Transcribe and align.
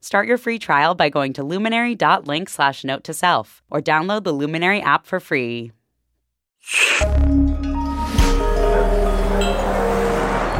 Start 0.00 0.28
your 0.28 0.38
free 0.38 0.58
trial 0.58 0.94
by 0.94 1.08
going 1.08 1.32
to 1.34 1.42
luminary.link 1.42 2.48
slash 2.48 2.84
note 2.84 3.04
to 3.04 3.14
self 3.14 3.62
or 3.70 3.80
download 3.80 4.24
the 4.24 4.32
Luminary 4.32 4.80
app 4.80 5.06
for 5.06 5.20
free. 5.20 5.72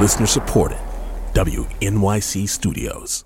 Listener 0.01 0.27
supported. 0.27 0.79
WNYC 1.35 2.49
Studios. 2.49 3.25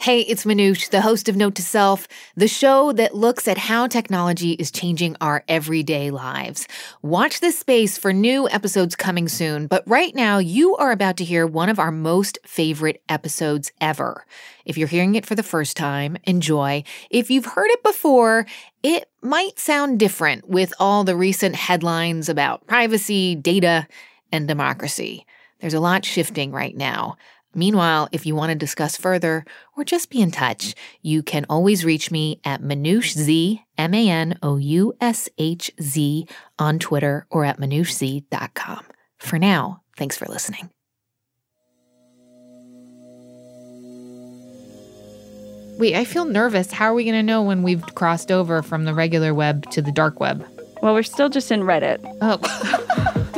Hey, 0.00 0.20
it's 0.20 0.46
Manoush, 0.46 0.88
the 0.88 1.02
host 1.02 1.28
of 1.28 1.36
Note 1.36 1.56
to 1.56 1.62
Self, 1.62 2.08
the 2.34 2.48
show 2.48 2.90
that 2.92 3.14
looks 3.14 3.46
at 3.46 3.58
how 3.58 3.86
technology 3.86 4.52
is 4.52 4.70
changing 4.70 5.14
our 5.20 5.44
everyday 5.46 6.10
lives. 6.10 6.66
Watch 7.02 7.40
this 7.40 7.58
space 7.58 7.98
for 7.98 8.10
new 8.10 8.48
episodes 8.48 8.96
coming 8.96 9.28
soon, 9.28 9.66
but 9.66 9.86
right 9.86 10.14
now 10.14 10.38
you 10.38 10.74
are 10.76 10.90
about 10.90 11.18
to 11.18 11.24
hear 11.24 11.46
one 11.46 11.68
of 11.68 11.78
our 11.78 11.92
most 11.92 12.38
favorite 12.46 13.02
episodes 13.10 13.72
ever. 13.78 14.24
If 14.64 14.78
you're 14.78 14.88
hearing 14.88 15.16
it 15.16 15.26
for 15.26 15.34
the 15.34 15.42
first 15.42 15.76
time, 15.76 16.16
enjoy. 16.24 16.82
If 17.10 17.30
you've 17.30 17.44
heard 17.44 17.68
it 17.68 17.82
before, 17.82 18.46
it 18.82 19.04
might 19.20 19.58
sound 19.58 19.98
different 19.98 20.48
with 20.48 20.72
all 20.80 21.04
the 21.04 21.14
recent 21.14 21.56
headlines 21.56 22.30
about 22.30 22.66
privacy, 22.66 23.34
data, 23.34 23.86
and 24.32 24.48
democracy. 24.48 25.26
There's 25.60 25.74
a 25.74 25.80
lot 25.80 26.06
shifting 26.06 26.52
right 26.52 26.74
now. 26.74 27.18
Meanwhile, 27.54 28.08
if 28.12 28.26
you 28.26 28.34
want 28.34 28.50
to 28.50 28.54
discuss 28.54 28.96
further 28.96 29.44
or 29.76 29.84
just 29.84 30.10
be 30.10 30.20
in 30.20 30.30
touch, 30.30 30.74
you 31.02 31.22
can 31.22 31.46
always 31.48 31.84
reach 31.84 32.10
me 32.10 32.40
at 32.44 32.62
ManoushZ, 32.62 33.62
M 33.76 33.94
A 33.94 34.08
N 34.08 34.38
O 34.42 34.56
U 34.56 34.94
S 35.00 35.28
H 35.36 35.70
Z, 35.80 36.26
on 36.58 36.78
Twitter 36.78 37.26
or 37.30 37.44
at 37.44 37.58
manoushz.com. 37.58 38.84
For 39.18 39.38
now, 39.38 39.82
thanks 39.96 40.16
for 40.16 40.26
listening. 40.26 40.70
Wait, 45.80 45.94
I 45.94 46.04
feel 46.04 46.26
nervous. 46.26 46.70
How 46.70 46.86
are 46.86 46.94
we 46.94 47.04
going 47.04 47.16
to 47.16 47.22
know 47.22 47.42
when 47.42 47.62
we've 47.62 47.82
crossed 47.94 48.30
over 48.30 48.62
from 48.62 48.84
the 48.84 48.92
regular 48.92 49.32
web 49.32 49.68
to 49.70 49.80
the 49.80 49.90
dark 49.90 50.20
web? 50.20 50.46
Well, 50.82 50.92
we're 50.92 51.02
still 51.02 51.30
just 51.30 51.50
in 51.50 51.62
Reddit. 51.62 52.00
Oh. 52.20 53.26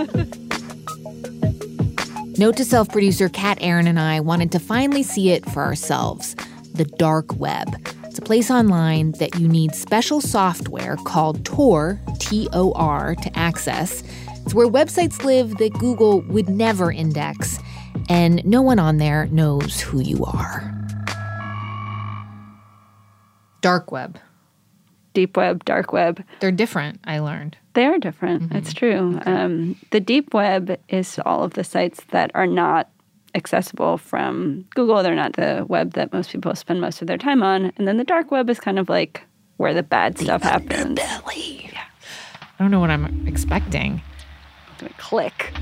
Note 2.43 2.57
to 2.57 2.65
self 2.65 2.89
producer 2.89 3.29
Kat 3.29 3.59
Aaron 3.61 3.87
and 3.87 4.01
I 4.01 4.19
wanted 4.19 4.51
to 4.51 4.59
finally 4.59 5.05
see 5.05 5.31
it 5.31 5.49
for 5.49 5.63
ourselves 5.63 6.35
the 6.75 6.85
dark 6.85 7.37
web. 7.37 7.69
It's 8.03 8.19
a 8.19 8.23
place 8.23 8.51
online 8.51 9.13
that 9.21 9.39
you 9.39 9.47
need 9.47 9.77
special 9.77 10.21
software 10.21 10.97
called 11.05 11.45
Tor, 11.45 12.01
T 12.19 12.49
O 12.53 12.73
R, 12.73 13.15
to 13.15 13.39
access. 13.39 14.03
It's 14.45 14.55
where 14.55 14.67
websites 14.67 15.23
live 15.23 15.59
that 15.59 15.73
Google 15.75 16.23
would 16.23 16.49
never 16.49 16.91
index, 16.91 17.61
and 18.09 18.45
no 18.45 18.61
one 18.61 18.81
on 18.81 18.97
there 18.97 19.27
knows 19.27 19.81
who 19.81 20.01
you 20.01 20.25
are. 20.25 20.69
dark 23.61 23.93
web. 23.93 24.19
Deep 25.15 25.37
web, 25.37 25.65
dark 25.65 25.93
web. 25.93 26.25
They're 26.41 26.51
different, 26.51 27.01
I 27.05 27.19
learned. 27.19 27.57
They 27.75 27.87
are 27.87 27.99
different. 27.99 28.45
Mm-hmm. 28.45 28.57
It's 28.57 28.73
true. 28.73 29.21
Um, 29.27 29.77
the 29.91 30.01
deep 30.01 30.35
web 30.35 30.79
is 30.89 31.19
all 31.25 31.43
of 31.43 31.55
the 31.55 31.65
sites 31.65 32.03
that 32.11 32.31
are 32.35 32.47
not 32.47 32.89
accessible 33.35 33.99
from 33.99 34.67
Google. 34.75 35.03
They're 35.03 35.15
not 35.15 35.35
the 35.35 35.65
web 35.69 35.95
that 35.95 36.13
most 36.13 36.31
people 36.31 36.55
spend 36.55 36.81
most 36.81 37.01
of 37.01 37.09
their 37.09 37.19
time 37.19 37.43
on. 37.43 37.73
And 37.77 37.89
then 37.89 37.97
the 37.97 38.05
dark 38.05 38.31
web 38.31 38.51
is 38.51 38.61
kind 38.61 38.79
of 38.79 38.89
like 38.89 39.23
where 39.57 39.75
the 39.75 39.83
bad 39.83 40.19
stuff 40.19 40.43
happens. 40.43 40.99
Underbelly. 40.99 41.73
I 41.75 42.65
don't 42.65 42.71
know 42.71 42.81
what 42.81 42.91
I'm 42.91 43.27
expecting. 43.27 44.03
Gonna 44.79 44.93
click. 44.99 45.53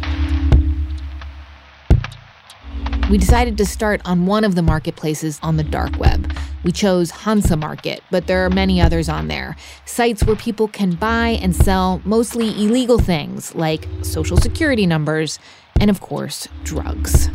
We 3.10 3.18
decided 3.18 3.58
to 3.58 3.66
start 3.66 4.00
on 4.04 4.26
one 4.26 4.44
of 4.44 4.54
the 4.54 4.62
marketplaces 4.62 5.40
on 5.42 5.56
the 5.56 5.64
dark 5.64 5.98
web. 5.98 6.32
We 6.62 6.70
chose 6.70 7.10
Hansa 7.10 7.56
Market, 7.56 8.04
but 8.12 8.28
there 8.28 8.46
are 8.46 8.50
many 8.50 8.80
others 8.80 9.08
on 9.08 9.26
there. 9.26 9.56
Sites 9.84 10.22
where 10.22 10.36
people 10.36 10.68
can 10.68 10.92
buy 10.92 11.30
and 11.42 11.56
sell 11.56 12.00
mostly 12.04 12.50
illegal 12.50 13.00
things 13.00 13.52
like 13.56 13.88
social 14.02 14.36
security 14.36 14.86
numbers 14.86 15.40
and, 15.80 15.90
of 15.90 16.00
course, 16.00 16.46
drugs. 16.62 17.30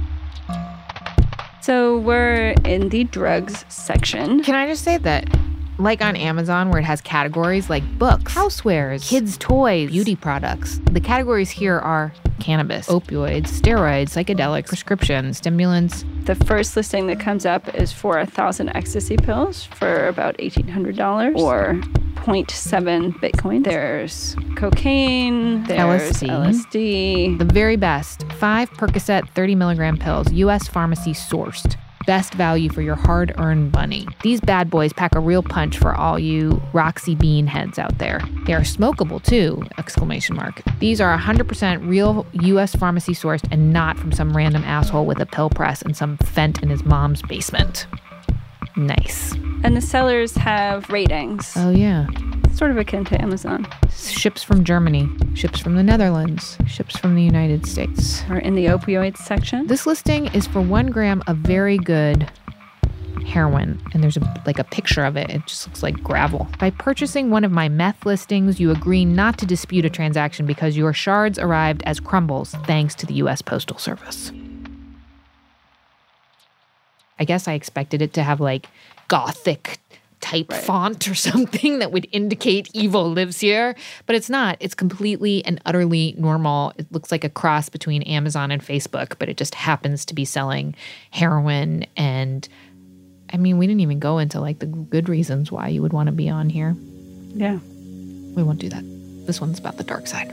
So 1.61 1.97
we're 1.97 2.55
in 2.63 2.87
the 2.87 3.03
drugs 3.03 3.65
section. 3.67 4.43
Can 4.43 4.55
I 4.55 4.67
just 4.67 4.85
say 4.85 4.97
that, 4.99 5.27
like 5.77 6.01
on 6.01 6.15
Amazon, 6.15 6.69
where 6.69 6.79
it 6.79 6.85
has 6.85 7.01
categories 7.01 7.69
like 7.69 7.83
books, 7.97 8.33
housewares, 8.33 9.07
kids' 9.07 9.37
toys, 9.37 9.89
beauty 9.91 10.15
products, 10.15 10.79
the 10.91 10.99
categories 10.99 11.49
here 11.49 11.77
are 11.77 12.13
cannabis, 12.39 12.87
opioids, 12.87 13.47
steroids, 13.47 14.09
psychedelics, 14.09 14.67
prescriptions, 14.67 15.37
stimulants. 15.37 16.05
The 16.25 16.35
first 16.35 16.75
listing 16.75 17.07
that 17.07 17.19
comes 17.19 17.45
up 17.45 17.73
is 17.75 17.91
for 17.91 18.19
a 18.19 18.25
thousand 18.25 18.69
ecstasy 18.75 19.17
pills 19.17 19.63
for 19.63 20.07
about 20.07 20.35
eighteen 20.39 20.67
hundred 20.67 20.95
dollars 20.95 21.35
or 21.37 21.79
0.7 22.25 23.13
Bitcoin. 23.19 23.63
There's 23.63 24.35
cocaine. 24.55 25.63
There's 25.65 26.11
LSD. 26.23 26.29
LSD. 26.29 27.37
The 27.37 27.45
very 27.45 27.75
best 27.75 28.23
five 28.39 28.71
Percocet 28.71 29.29
30 29.29 29.53
milligram 29.53 29.97
pills, 29.97 30.31
U.S. 30.33 30.67
pharmacy 30.67 31.13
sourced. 31.13 31.75
Best 32.05 32.35
value 32.35 32.69
for 32.69 32.81
your 32.81 32.95
hard 32.95 33.33
earned 33.37 33.71
money. 33.73 34.07
These 34.21 34.39
bad 34.39 34.69
boys 34.69 34.93
pack 34.93 35.15
a 35.15 35.19
real 35.19 35.41
punch 35.41 35.77
for 35.79 35.95
all 35.95 36.19
you 36.19 36.61
Roxy 36.71 37.15
Bean 37.15 37.47
heads 37.47 37.79
out 37.79 37.97
there. 37.97 38.21
They 38.45 38.53
are 38.53 38.61
smokable 38.61 39.23
too! 39.23 39.63
Exclamation 39.79 40.35
mark. 40.35 40.61
These 40.79 41.01
are 41.01 41.17
100% 41.17 41.87
real 41.87 42.27
U.S. 42.33 42.75
pharmacy 42.75 43.13
sourced 43.13 43.47
and 43.51 43.73
not 43.73 43.97
from 43.97 44.11
some 44.11 44.37
random 44.37 44.63
asshole 44.63 45.05
with 45.05 45.19
a 45.19 45.25
pill 45.25 45.49
press 45.49 45.81
and 45.81 45.97
some 45.97 46.17
fent 46.17 46.61
in 46.61 46.69
his 46.69 46.85
mom's 46.85 47.23
basement. 47.23 47.87
Nice. 48.75 49.33
And 49.63 49.75
the 49.75 49.81
sellers 49.81 50.35
have 50.35 50.89
ratings, 50.89 51.53
Oh, 51.55 51.71
yeah. 51.71 52.07
Sort 52.55 52.71
of 52.71 52.77
akin 52.77 53.03
to 53.05 53.21
Amazon. 53.21 53.67
Ships 53.91 54.41
from 54.41 54.63
Germany, 54.63 55.09
ships 55.33 55.59
from 55.59 55.75
the 55.75 55.83
Netherlands, 55.83 56.57
ships 56.67 56.97
from 56.97 57.15
the 57.15 57.21
United 57.21 57.65
States. 57.65 58.23
Or 58.29 58.37
in 58.37 58.55
the 58.55 58.65
opioids 58.65 59.17
section. 59.17 59.67
This 59.67 59.85
listing 59.85 60.27
is 60.27 60.47
for 60.47 60.61
one 60.61 60.87
gram 60.87 61.21
of 61.27 61.37
very 61.37 61.77
good 61.77 62.31
heroin, 63.25 63.81
and 63.93 64.01
there's 64.01 64.17
a, 64.17 64.43
like 64.45 64.59
a 64.59 64.63
picture 64.63 65.03
of 65.03 65.17
it. 65.17 65.29
It 65.29 65.45
just 65.47 65.67
looks 65.67 65.83
like 65.83 66.01
gravel. 66.01 66.47
By 66.59 66.69
purchasing 66.69 67.29
one 67.29 67.43
of 67.43 67.51
my 67.51 67.67
meth 67.67 68.05
listings, 68.05 68.59
you 68.59 68.71
agree 68.71 69.03
not 69.03 69.37
to 69.39 69.45
dispute 69.45 69.83
a 69.83 69.89
transaction 69.89 70.45
because 70.45 70.77
your 70.77 70.93
shards 70.93 71.37
arrived 71.37 71.83
as 71.85 71.99
crumbles 71.99 72.51
thanks 72.65 72.95
to 72.95 73.05
the 73.05 73.15
U.S. 73.15 73.41
Postal 73.41 73.77
Service. 73.77 74.31
I 77.19 77.25
guess 77.25 77.47
I 77.47 77.53
expected 77.53 78.01
it 78.01 78.13
to 78.13 78.23
have 78.23 78.39
like 78.39 78.67
gothic 79.07 79.79
type 80.25 80.51
font 80.51 81.07
or 81.07 81.13
something 81.29 81.79
that 81.79 81.91
would 81.91 82.07
indicate 82.11 82.69
evil 82.73 83.11
lives 83.11 83.39
here, 83.39 83.75
but 84.07 84.15
it's 84.15 84.29
not. 84.29 84.57
It's 84.59 84.73
completely 84.73 85.45
and 85.45 85.61
utterly 85.65 86.15
normal. 86.17 86.73
It 86.77 86.91
looks 86.91 87.11
like 87.11 87.23
a 87.23 87.29
cross 87.29 87.69
between 87.69 88.01
Amazon 88.03 88.49
and 88.49 88.61
Facebook, 88.61 89.19
but 89.19 89.29
it 89.29 89.37
just 89.37 89.53
happens 89.53 90.03
to 90.05 90.15
be 90.15 90.25
selling 90.25 90.75
heroin 91.11 91.85
and 91.95 92.47
I 93.33 93.37
mean, 93.37 93.57
we 93.57 93.65
didn't 93.65 93.81
even 93.81 93.99
go 93.99 94.19
into 94.19 94.39
like 94.39 94.59
the 94.59 94.67
good 94.67 95.09
reasons 95.09 95.51
why 95.51 95.67
you 95.67 95.81
would 95.81 95.93
want 95.93 96.07
to 96.07 96.13
be 96.13 96.29
on 96.29 96.49
here. 96.49 96.75
Yeah. 97.33 97.57
We 97.57 98.43
won't 98.43 98.59
do 98.59 98.69
that. 98.69 98.83
This 99.25 99.41
one's 99.41 99.59
about 99.59 99.77
the 99.77 99.83
dark 99.83 100.07
side. 100.07 100.31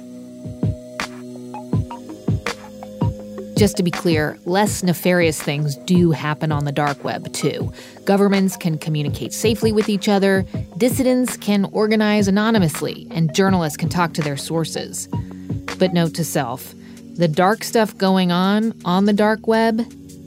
Just 3.63 3.77
to 3.77 3.85
be 3.85 3.93
clear, 3.93 4.37
less 4.45 4.83
nefarious 4.83 5.41
things 5.41 5.77
do 5.77 6.11
happen 6.11 6.51
on 6.51 6.65
the 6.65 6.73
dark 6.73 7.05
web, 7.05 7.33
too. 7.33 7.73
Governments 8.05 8.57
can 8.57 8.77
communicate 8.77 9.33
safely 9.33 9.71
with 9.71 9.89
each 9.89 10.09
other, 10.09 10.45
dissidents 10.79 11.37
can 11.37 11.67
organize 11.67 12.27
anonymously, 12.27 13.07
and 13.13 13.33
journalists 13.33 13.77
can 13.77 13.89
talk 13.89 14.15
to 14.15 14.21
their 14.21 14.37
sources. 14.37 15.07
But 15.79 15.95
note 15.95 16.13
to 16.15 16.25
self 16.25 16.75
the 17.15 17.29
dark 17.29 17.63
stuff 17.63 17.97
going 17.97 18.33
on 18.33 18.75
on 18.85 19.05
the 19.05 19.13
dark 19.13 19.47
web 19.47 19.81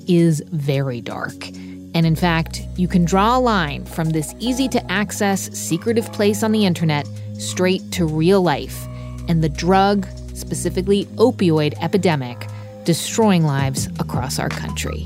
is 0.08 0.42
very 0.54 1.02
dark. 1.02 1.46
And 1.94 2.06
in 2.06 2.16
fact, 2.16 2.62
you 2.78 2.88
can 2.88 3.04
draw 3.04 3.38
a 3.38 3.42
line 3.42 3.84
from 3.84 4.12
this 4.12 4.34
easy 4.40 4.70
to 4.70 4.90
access, 4.90 5.52
secretive 5.52 6.10
place 6.14 6.42
on 6.42 6.54
the 6.54 6.66
internet 6.66 7.06
straight 7.38 7.92
to 7.92 8.06
real 8.06 8.42
life 8.42 8.88
and 9.28 9.44
the 9.44 9.50
drug, 9.50 10.08
specifically 10.34 11.04
opioid 11.18 11.74
epidemic, 11.84 12.48
destroying 12.86 13.44
lives 13.44 13.88
across 14.00 14.38
our 14.38 14.48
country. 14.48 15.04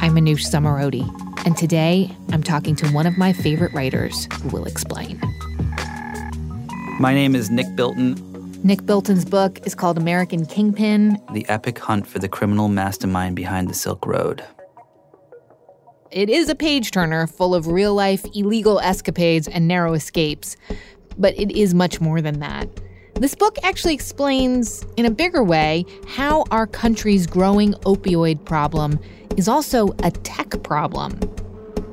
I'm 0.00 0.14
Manoush 0.14 0.46
Zomorodi, 0.48 1.04
And 1.44 1.56
today, 1.56 2.08
I'm 2.32 2.42
talking 2.42 2.76
to 2.76 2.88
one 2.90 3.06
of 3.06 3.18
my 3.18 3.32
favorite 3.32 3.72
writers 3.72 4.28
who 4.40 4.48
will 4.50 4.64
explain. 4.64 5.20
My 7.00 7.12
name 7.12 7.34
is 7.34 7.50
Nick 7.50 7.74
Bilton. 7.74 8.14
Nick 8.62 8.86
Bilton's 8.86 9.24
book 9.24 9.66
is 9.66 9.74
called 9.74 9.98
American 9.98 10.46
Kingpin 10.46 11.20
The 11.32 11.48
Epic 11.48 11.78
Hunt 11.80 12.06
for 12.06 12.20
the 12.20 12.28
Criminal 12.28 12.68
Mastermind 12.68 13.34
Behind 13.34 13.68
the 13.68 13.74
Silk 13.74 14.06
Road. 14.06 14.44
It 16.12 16.30
is 16.30 16.48
a 16.48 16.54
page 16.54 16.92
turner 16.92 17.26
full 17.26 17.56
of 17.56 17.66
real 17.66 17.94
life 17.94 18.24
illegal 18.34 18.78
escapades 18.80 19.48
and 19.48 19.66
narrow 19.66 19.94
escapes, 19.94 20.56
but 21.18 21.38
it 21.38 21.50
is 21.50 21.74
much 21.74 22.00
more 22.00 22.20
than 22.20 22.38
that. 22.38 22.68
This 23.18 23.34
book 23.34 23.56
actually 23.64 23.94
explains, 23.94 24.86
in 24.96 25.04
a 25.04 25.10
bigger 25.10 25.42
way, 25.42 25.84
how 26.06 26.44
our 26.52 26.68
country's 26.68 27.26
growing 27.26 27.72
opioid 27.84 28.44
problem 28.44 29.00
is 29.36 29.48
also 29.48 29.88
a 30.04 30.12
tech 30.12 30.62
problem. 30.62 31.18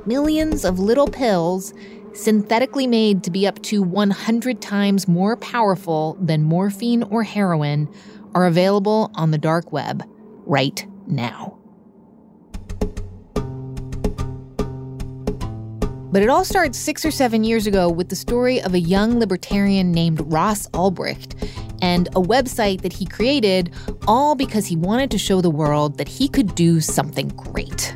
Millions 0.06 0.64
of 0.64 0.78
little 0.78 1.08
pills, 1.08 1.74
synthetically 2.14 2.86
made 2.86 3.24
to 3.24 3.32
be 3.32 3.48
up 3.48 3.60
to 3.64 3.82
100 3.82 4.62
times 4.62 5.08
more 5.08 5.36
powerful 5.38 6.16
than 6.22 6.44
morphine 6.44 7.02
or 7.02 7.24
heroin, 7.24 7.90
are 8.36 8.46
available 8.46 9.10
on 9.16 9.32
the 9.32 9.40
dark 9.40 9.72
web 9.72 10.08
right 10.46 10.86
now. 11.08 11.58
But 16.16 16.24
it 16.24 16.30
all 16.30 16.46
starts 16.46 16.78
six 16.78 17.04
or 17.04 17.12
seven 17.12 17.44
years 17.44 17.68
ago 17.68 17.90
with 17.90 18.08
the 18.08 18.16
story 18.16 18.62
of 18.62 18.74
a 18.74 18.80
young 18.80 19.20
libertarian 19.20 19.92
named 19.92 20.22
Ross 20.32 20.66
Ulbricht 20.68 21.36
and 21.82 22.08
a 22.16 22.22
website 22.22 22.84
that 22.84 22.94
he 22.94 23.06
created, 23.06 23.74
all 24.08 24.34
because 24.34 24.66
he 24.66 24.78
wanted 24.78 25.12
to 25.12 25.18
show 25.18 25.42
the 25.42 25.50
world 25.50 25.98
that 25.98 26.08
he 26.08 26.30
could 26.30 26.56
do 26.56 26.80
something 26.80 27.28
great. 27.28 27.94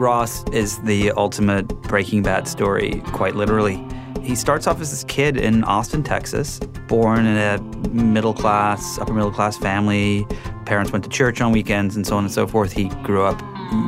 Ross 0.00 0.42
is 0.54 0.78
the 0.84 1.12
ultimate 1.18 1.68
Breaking 1.82 2.22
Bad 2.22 2.48
story, 2.48 3.02
quite 3.08 3.36
literally. 3.36 3.86
He 4.22 4.34
starts 4.34 4.66
off 4.66 4.80
as 4.80 4.90
this 4.90 5.04
kid 5.04 5.36
in 5.36 5.64
Austin, 5.64 6.02
Texas, 6.02 6.60
born 6.88 7.26
in 7.26 7.36
a 7.36 7.60
middle 7.90 8.32
class, 8.32 8.98
upper 8.98 9.12
middle 9.12 9.30
class 9.30 9.58
family. 9.58 10.26
Parents 10.64 10.92
went 10.92 11.04
to 11.04 11.10
church 11.10 11.42
on 11.42 11.52
weekends 11.52 11.94
and 11.94 12.06
so 12.06 12.16
on 12.16 12.24
and 12.24 12.32
so 12.32 12.46
forth. 12.46 12.72
He 12.72 12.88
grew 13.04 13.22
up 13.22 13.38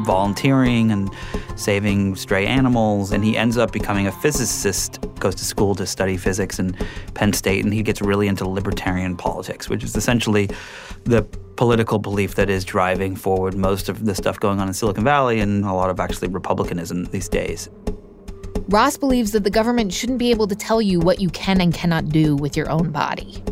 volunteering 0.05 0.91
and 0.91 1.11
saving 1.57 2.17
stray 2.17 2.47
animals. 2.47 3.13
And 3.13 3.25
he 3.25 3.37
ends 3.37 3.57
up 3.57 3.73
becoming 3.73 4.07
a 4.07 4.13
physicist, 4.13 5.01
goes 5.19 5.35
to 5.37 5.45
school 5.45 5.75
to 5.77 5.87
study 5.87 6.17
physics 6.17 6.59
in 6.59 6.77
Penn 7.15 7.33
State, 7.33 7.65
and 7.65 7.73
he 7.73 7.83
gets 7.83 8.01
really 8.01 8.29
into 8.29 8.49
libertarian 8.49 9.17
politics, 9.17 9.69
which 9.69 9.85
is 9.85 9.97
essentially 9.97 10.49
the 11.05 11.23
political 11.57 11.99
belief 11.99 12.37
that 12.37 12.49
is 12.49 12.65
driving 12.65 13.17
forward 13.17 13.57
most 13.57 13.89
of 13.89 14.05
the 14.05 14.15
stuff 14.15 14.39
going 14.39 14.61
on 14.61 14.69
in 14.69 14.75
Silicon 14.75 15.03
Valley 15.03 15.41
and 15.41 15.65
a 15.65 15.73
lot 15.73 15.91
of 15.91 15.99
actually 15.99 16.29
republicanism 16.29 17.05
these 17.07 17.29
days. 17.29 17.69
Ross 18.69 18.97
believes 18.99 19.33
that 19.33 19.45
the 19.45 19.51
government 19.51 19.93
shouldn't 19.93 20.19
be 20.19 20.31
able 20.31 20.47
to 20.47 20.55
tell 20.55 20.83
you 20.83 21.01
what 21.01 21.21
you 21.21 21.31
can 21.31 21.61
and 21.61 21.73
cannot 21.73 22.11
do 22.11 22.37
with 22.37 22.57
your 22.57 22.71
own 22.71 22.91
body. 22.91 23.43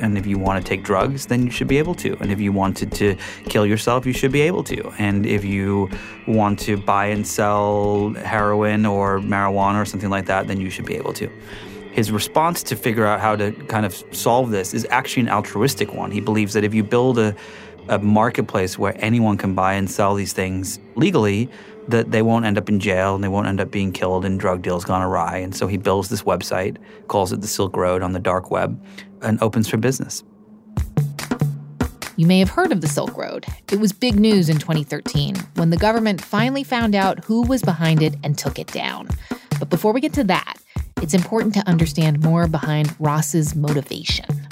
And 0.00 0.18
if 0.18 0.26
you 0.26 0.38
want 0.38 0.62
to 0.62 0.68
take 0.68 0.82
drugs, 0.82 1.26
then 1.26 1.44
you 1.44 1.50
should 1.50 1.68
be 1.68 1.78
able 1.78 1.94
to. 1.96 2.16
And 2.20 2.30
if 2.30 2.40
you 2.40 2.52
wanted 2.52 2.92
to 2.92 3.16
kill 3.48 3.66
yourself, 3.66 4.06
you 4.06 4.12
should 4.12 4.32
be 4.32 4.42
able 4.42 4.64
to. 4.64 4.92
And 4.98 5.26
if 5.26 5.44
you 5.44 5.88
want 6.26 6.58
to 6.60 6.76
buy 6.76 7.06
and 7.06 7.26
sell 7.26 8.10
heroin 8.14 8.86
or 8.86 9.20
marijuana 9.20 9.80
or 9.80 9.84
something 9.84 10.10
like 10.10 10.26
that, 10.26 10.46
then 10.48 10.60
you 10.60 10.70
should 10.70 10.86
be 10.86 10.96
able 10.96 11.12
to. 11.14 11.30
His 11.92 12.10
response 12.10 12.62
to 12.64 12.76
figure 12.76 13.06
out 13.06 13.20
how 13.20 13.36
to 13.36 13.52
kind 13.52 13.86
of 13.86 13.94
solve 14.10 14.50
this 14.50 14.74
is 14.74 14.84
actually 14.90 15.22
an 15.22 15.28
altruistic 15.28 15.94
one. 15.94 16.10
He 16.10 16.20
believes 16.20 16.52
that 16.54 16.64
if 16.64 16.74
you 16.74 16.82
build 16.82 17.18
a, 17.18 17.36
a 17.88 17.98
marketplace 17.98 18.78
where 18.78 18.94
anyone 18.98 19.36
can 19.36 19.54
buy 19.54 19.74
and 19.74 19.90
sell 19.90 20.14
these 20.14 20.32
things 20.32 20.78
legally, 20.96 21.50
that 21.88 22.10
they 22.10 22.22
won't 22.22 22.44
end 22.44 22.56
up 22.56 22.68
in 22.68 22.80
jail 22.80 23.14
and 23.14 23.22
they 23.22 23.28
won't 23.28 23.46
end 23.46 23.60
up 23.60 23.70
being 23.70 23.92
killed 23.92 24.24
and 24.24 24.40
drug 24.40 24.62
deals 24.62 24.84
gone 24.84 25.02
awry. 25.02 25.36
And 25.36 25.54
so 25.54 25.66
he 25.66 25.76
builds 25.76 26.08
this 26.08 26.22
website, 26.22 26.78
calls 27.08 27.32
it 27.32 27.40
the 27.40 27.46
Silk 27.46 27.76
Road 27.76 28.02
on 28.02 28.12
the 28.12 28.18
dark 28.18 28.50
web, 28.50 28.82
and 29.22 29.40
opens 29.42 29.68
for 29.68 29.76
business. 29.76 30.24
You 32.16 32.26
may 32.26 32.38
have 32.38 32.50
heard 32.50 32.70
of 32.70 32.80
the 32.80 32.86
Silk 32.86 33.16
Road. 33.16 33.44
It 33.72 33.80
was 33.80 33.92
big 33.92 34.20
news 34.20 34.48
in 34.48 34.58
2013 34.58 35.34
when 35.56 35.70
the 35.70 35.76
government 35.76 36.20
finally 36.20 36.62
found 36.62 36.94
out 36.94 37.24
who 37.24 37.42
was 37.42 37.60
behind 37.62 38.02
it 38.02 38.14
and 38.22 38.38
took 38.38 38.58
it 38.58 38.68
down. 38.68 39.08
But 39.58 39.68
before 39.68 39.92
we 39.92 40.00
get 40.00 40.12
to 40.14 40.24
that, 40.24 40.54
it's 41.02 41.12
important 41.12 41.54
to 41.54 41.68
understand 41.68 42.22
more 42.22 42.46
behind 42.46 42.94
Ross's 43.00 43.56
motivation. 43.56 44.43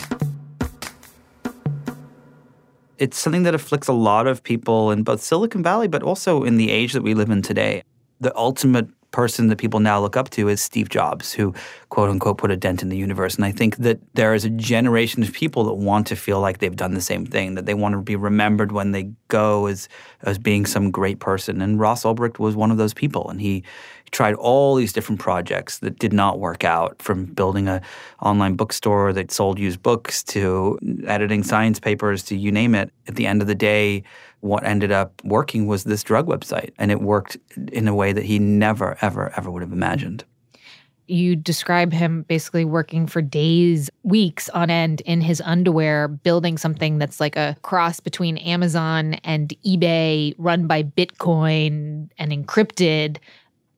It's 3.02 3.18
something 3.18 3.42
that 3.42 3.52
afflicts 3.52 3.88
a 3.88 3.92
lot 3.92 4.28
of 4.28 4.44
people 4.44 4.92
in 4.92 5.02
both 5.02 5.20
Silicon 5.20 5.60
Valley, 5.60 5.88
but 5.88 6.04
also 6.04 6.44
in 6.44 6.56
the 6.56 6.70
age 6.70 6.92
that 6.92 7.02
we 7.02 7.14
live 7.14 7.30
in 7.30 7.42
today. 7.42 7.82
The 8.20 8.32
ultimate 8.36 8.86
person 9.10 9.48
that 9.48 9.58
people 9.58 9.80
now 9.80 10.00
look 10.00 10.16
up 10.16 10.30
to 10.30 10.48
is 10.48 10.60
Steve 10.60 10.88
Jobs, 10.88 11.32
who 11.32 11.52
quote 11.88 12.10
unquote 12.10 12.38
put 12.38 12.52
a 12.52 12.56
dent 12.56 12.80
in 12.80 12.90
the 12.90 12.96
universe. 12.96 13.34
And 13.34 13.44
I 13.44 13.50
think 13.50 13.78
that 13.78 13.98
there 14.14 14.34
is 14.34 14.44
a 14.44 14.50
generation 14.50 15.20
of 15.24 15.32
people 15.32 15.64
that 15.64 15.74
want 15.74 16.06
to 16.06 16.16
feel 16.16 16.38
like 16.38 16.58
they've 16.58 16.76
done 16.76 16.94
the 16.94 17.00
same 17.00 17.26
thing, 17.26 17.56
that 17.56 17.66
they 17.66 17.74
want 17.74 17.94
to 17.94 18.00
be 18.00 18.14
remembered 18.14 18.70
when 18.70 18.92
they 18.92 19.10
go 19.26 19.66
as 19.66 19.88
as 20.22 20.38
being 20.38 20.64
some 20.64 20.92
great 20.92 21.18
person. 21.18 21.60
And 21.60 21.80
Ross 21.80 22.04
Ulbricht 22.04 22.38
was 22.38 22.54
one 22.54 22.70
of 22.70 22.76
those 22.76 22.94
people. 22.94 23.28
And 23.28 23.40
he 23.40 23.64
tried 24.12 24.34
all 24.34 24.74
these 24.74 24.92
different 24.92 25.20
projects 25.20 25.78
that 25.78 25.98
did 25.98 26.12
not 26.12 26.38
work 26.38 26.64
out 26.64 27.00
from 27.00 27.24
building 27.24 27.66
a 27.66 27.80
online 28.20 28.54
bookstore 28.54 29.12
that 29.12 29.32
sold 29.32 29.58
used 29.58 29.82
books 29.82 30.22
to 30.22 30.78
editing 31.06 31.42
science 31.42 31.80
papers 31.80 32.22
to 32.22 32.36
you 32.36 32.52
name 32.52 32.74
it. 32.74 32.92
At 33.08 33.16
the 33.16 33.26
end 33.26 33.42
of 33.42 33.48
the 33.48 33.54
day 33.54 34.04
what 34.40 34.64
ended 34.64 34.90
up 34.90 35.22
working 35.24 35.66
was 35.66 35.84
this 35.84 36.02
drug 36.02 36.26
website 36.26 36.70
and 36.78 36.90
it 36.90 37.00
worked 37.00 37.38
in 37.72 37.88
a 37.88 37.94
way 37.94 38.12
that 38.12 38.24
he 38.24 38.38
never 38.38 38.98
ever 39.00 39.32
ever 39.36 39.50
would 39.50 39.62
have 39.62 39.72
imagined. 39.72 40.24
You 41.08 41.36
describe 41.36 41.92
him 41.92 42.22
basically 42.22 42.64
working 42.64 43.06
for 43.06 43.20
days, 43.20 43.90
weeks 44.02 44.48
on 44.50 44.70
end 44.70 45.00
in 45.02 45.20
his 45.20 45.40
underwear, 45.44 46.08
building 46.08 46.56
something 46.56 46.98
that's 46.98 47.20
like 47.20 47.36
a 47.36 47.56
cross 47.62 48.00
between 48.00 48.38
Amazon 48.38 49.14
and 49.24 49.52
eBay, 49.66 50.34
run 50.38 50.66
by 50.66 50.82
Bitcoin 50.82 52.08
and 52.18 52.32
encrypted 52.32 53.18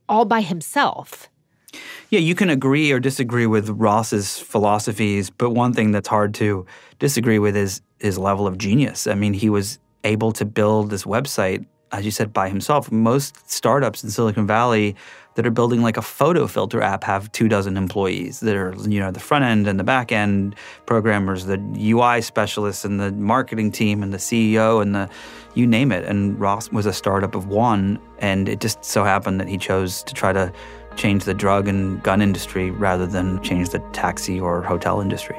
all 0.08 0.24
by 0.24 0.40
himself. 0.40 1.28
Yeah, 2.10 2.20
you 2.20 2.34
can 2.34 2.50
agree 2.50 2.92
or 2.92 3.00
disagree 3.00 3.46
with 3.46 3.68
Ross's 3.70 4.38
philosophies, 4.38 5.30
but 5.30 5.50
one 5.50 5.72
thing 5.72 5.90
that's 5.90 6.08
hard 6.08 6.34
to 6.34 6.66
disagree 6.98 7.38
with 7.38 7.56
is 7.56 7.80
his 7.98 8.18
level 8.18 8.46
of 8.46 8.58
genius. 8.58 9.06
I 9.06 9.14
mean, 9.14 9.32
he 9.32 9.50
was 9.50 9.78
able 10.04 10.32
to 10.32 10.44
build 10.44 10.90
this 10.90 11.04
website, 11.04 11.66
as 11.90 12.04
you 12.04 12.10
said, 12.10 12.32
by 12.32 12.48
himself. 12.48 12.92
Most 12.92 13.50
startups 13.50 14.04
in 14.04 14.10
Silicon 14.10 14.46
Valley 14.46 14.94
that 15.34 15.46
are 15.46 15.50
building 15.50 15.82
like 15.82 15.96
a 15.96 16.02
photo 16.02 16.46
filter 16.46 16.80
app 16.80 17.04
have 17.04 17.30
two 17.32 17.48
dozen 17.48 17.76
employees 17.76 18.40
that 18.40 18.56
are, 18.56 18.74
you 18.88 19.00
know, 19.00 19.10
the 19.10 19.20
front 19.20 19.44
end 19.44 19.66
and 19.66 19.78
the 19.78 19.84
back 19.84 20.12
end 20.12 20.54
programmers, 20.86 21.46
the 21.46 21.58
UI 21.78 22.20
specialists 22.20 22.84
and 22.84 23.00
the 23.00 23.12
marketing 23.12 23.72
team 23.72 24.02
and 24.02 24.12
the 24.12 24.18
CEO 24.18 24.80
and 24.80 24.94
the 24.94 25.08
you 25.54 25.66
name 25.66 25.92
it. 25.92 26.04
And 26.04 26.38
Ross 26.38 26.70
was 26.70 26.86
a 26.86 26.92
startup 26.92 27.34
of 27.34 27.46
one, 27.46 27.98
and 28.18 28.48
it 28.48 28.60
just 28.60 28.84
so 28.84 29.04
happened 29.04 29.40
that 29.40 29.48
he 29.48 29.56
chose 29.56 30.02
to 30.04 30.14
try 30.14 30.32
to 30.32 30.52
change 30.96 31.24
the 31.24 31.34
drug 31.34 31.68
and 31.68 32.02
gun 32.02 32.20
industry 32.20 32.70
rather 32.70 33.06
than 33.06 33.42
change 33.42 33.70
the 33.70 33.80
taxi 33.92 34.38
or 34.38 34.62
hotel 34.62 35.00
industry. 35.00 35.36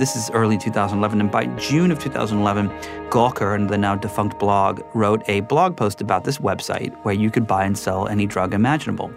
This 0.00 0.16
is 0.16 0.30
early 0.30 0.56
2011, 0.56 1.20
and 1.20 1.30
by 1.30 1.44
June 1.58 1.90
of 1.90 1.98
2011, 1.98 2.70
Gawker 3.10 3.54
and 3.54 3.68
the 3.68 3.76
now 3.76 3.94
defunct 3.94 4.38
blog 4.38 4.80
wrote 4.94 5.22
a 5.28 5.40
blog 5.40 5.76
post 5.76 6.00
about 6.00 6.24
this 6.24 6.38
website 6.38 6.96
where 7.02 7.12
you 7.12 7.30
could 7.30 7.46
buy 7.46 7.66
and 7.66 7.76
sell 7.76 8.08
any 8.08 8.24
drug 8.24 8.54
imaginable. 8.54 9.12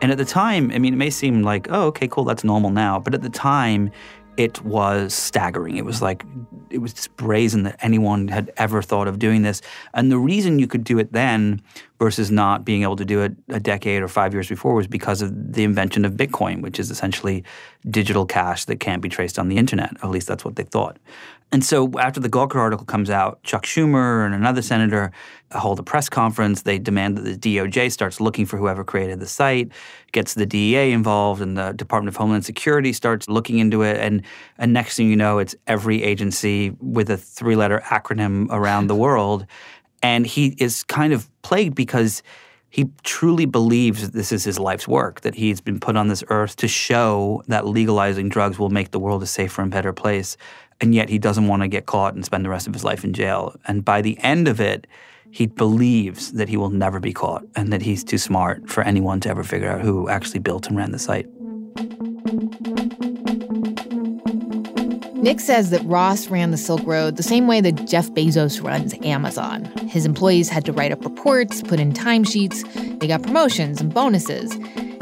And 0.00 0.12
at 0.12 0.18
the 0.18 0.24
time, 0.24 0.70
I 0.70 0.78
mean, 0.78 0.94
it 0.94 0.96
may 0.96 1.10
seem 1.10 1.42
like, 1.42 1.66
oh, 1.70 1.86
okay, 1.86 2.06
cool, 2.06 2.22
that's 2.22 2.44
normal 2.44 2.70
now. 2.70 3.00
But 3.00 3.14
at 3.14 3.22
the 3.22 3.28
time, 3.28 3.90
it 4.36 4.62
was 4.62 5.12
staggering. 5.12 5.76
It 5.76 5.84
was 5.84 6.00
like, 6.00 6.24
it 6.70 6.78
was 6.78 7.08
brazen 7.16 7.62
that 7.64 7.76
anyone 7.80 8.28
had 8.28 8.52
ever 8.56 8.82
thought 8.82 9.08
of 9.08 9.18
doing 9.18 9.42
this. 9.42 9.62
And 9.94 10.10
the 10.10 10.18
reason 10.18 10.58
you 10.58 10.66
could 10.66 10.84
do 10.84 10.98
it 10.98 11.12
then 11.12 11.62
versus 11.98 12.30
not 12.30 12.64
being 12.64 12.82
able 12.82 12.96
to 12.96 13.04
do 13.04 13.22
it 13.22 13.32
a 13.48 13.60
decade 13.60 14.02
or 14.02 14.08
five 14.08 14.32
years 14.32 14.48
before 14.48 14.74
was 14.74 14.86
because 14.86 15.22
of 15.22 15.52
the 15.52 15.64
invention 15.64 16.04
of 16.04 16.12
Bitcoin, 16.12 16.62
which 16.62 16.78
is 16.78 16.90
essentially 16.90 17.44
digital 17.90 18.24
cash 18.24 18.64
that 18.66 18.76
can't 18.76 19.02
be 19.02 19.08
traced 19.08 19.38
on 19.38 19.48
the 19.48 19.56
internet. 19.56 19.90
At 20.02 20.10
least 20.10 20.28
that's 20.28 20.44
what 20.44 20.56
they 20.56 20.64
thought. 20.64 20.98
And 21.50 21.64
so 21.64 21.90
after 21.98 22.20
the 22.20 22.28
Gawker 22.28 22.56
article 22.56 22.84
comes 22.84 23.08
out, 23.08 23.42
Chuck 23.42 23.64
Schumer 23.64 24.26
and 24.26 24.34
another 24.34 24.60
senator 24.60 25.12
hold 25.52 25.78
a 25.78 25.82
press 25.82 26.10
conference. 26.10 26.62
They 26.62 26.78
demand 26.78 27.16
that 27.16 27.22
the 27.22 27.56
DOJ 27.56 27.90
starts 27.90 28.20
looking 28.20 28.44
for 28.44 28.58
whoever 28.58 28.84
created 28.84 29.18
the 29.18 29.26
site, 29.26 29.72
gets 30.12 30.34
the 30.34 30.44
DEA 30.44 30.92
involved, 30.92 31.40
and 31.40 31.56
the 31.56 31.72
Department 31.72 32.14
of 32.14 32.16
Homeland 32.16 32.44
Security 32.44 32.92
starts 32.92 33.28
looking 33.28 33.58
into 33.58 33.82
it. 33.82 33.96
And, 33.96 34.22
and 34.58 34.74
next 34.74 34.96
thing 34.96 35.08
you 35.08 35.16
know, 35.16 35.38
it's 35.38 35.56
every 35.66 36.02
agency 36.02 36.76
with 36.80 37.08
a 37.08 37.16
three 37.16 37.56
letter 37.56 37.80
acronym 37.86 38.48
around 38.50 38.88
the 38.88 38.96
world. 38.96 39.46
And 40.02 40.26
he 40.26 40.54
is 40.58 40.84
kind 40.84 41.14
of 41.14 41.30
plagued 41.42 41.74
because 41.74 42.22
he 42.70 42.90
truly 43.02 43.46
believes 43.46 44.10
this 44.10 44.30
is 44.30 44.44
his 44.44 44.58
life's 44.58 44.86
work, 44.86 45.22
that 45.22 45.34
he's 45.34 45.60
been 45.60 45.80
put 45.80 45.96
on 45.96 46.08
this 46.08 46.22
earth 46.28 46.56
to 46.56 46.68
show 46.68 47.42
that 47.48 47.66
legalizing 47.66 48.28
drugs 48.28 48.58
will 48.58 48.68
make 48.68 48.90
the 48.90 48.98
world 48.98 49.22
a 49.22 49.26
safer 49.26 49.62
and 49.62 49.70
better 49.70 49.92
place. 49.92 50.36
And 50.80 50.94
yet 50.94 51.08
he 51.08 51.18
doesn't 51.18 51.48
want 51.48 51.62
to 51.62 51.68
get 51.68 51.86
caught 51.86 52.14
and 52.14 52.24
spend 52.24 52.44
the 52.44 52.48
rest 52.48 52.66
of 52.66 52.72
his 52.72 52.84
life 52.84 53.04
in 53.04 53.12
jail. 53.12 53.56
And 53.66 53.84
by 53.84 54.02
the 54.02 54.18
end 54.20 54.48
of 54.48 54.60
it, 54.60 54.86
he 55.30 55.46
believes 55.46 56.32
that 56.32 56.48
he 56.48 56.56
will 56.56 56.70
never 56.70 57.00
be 57.00 57.12
caught 57.12 57.44
and 57.54 57.72
that 57.72 57.82
he's 57.82 58.02
too 58.02 58.18
smart 58.18 58.68
for 58.68 58.82
anyone 58.82 59.20
to 59.20 59.28
ever 59.28 59.44
figure 59.44 59.70
out 59.70 59.80
who 59.80 60.08
actually 60.08 60.40
built 60.40 60.68
and 60.68 60.76
ran 60.76 60.92
the 60.92 60.98
site. 60.98 61.26
Nick 65.14 65.40
says 65.40 65.70
that 65.70 65.84
Ross 65.84 66.28
ran 66.28 66.52
the 66.52 66.56
Silk 66.56 66.80
Road 66.86 67.16
the 67.16 67.24
same 67.24 67.48
way 67.48 67.60
that 67.60 67.86
Jeff 67.86 68.08
Bezos 68.12 68.62
runs 68.62 68.94
Amazon. 69.02 69.64
His 69.88 70.06
employees 70.06 70.48
had 70.48 70.64
to 70.64 70.72
write 70.72 70.92
up 70.92 71.04
reports, 71.04 71.60
put 71.60 71.80
in 71.80 71.92
timesheets, 71.92 72.62
they 73.00 73.08
got 73.08 73.22
promotions 73.22 73.80
and 73.80 73.92
bonuses. 73.92 74.56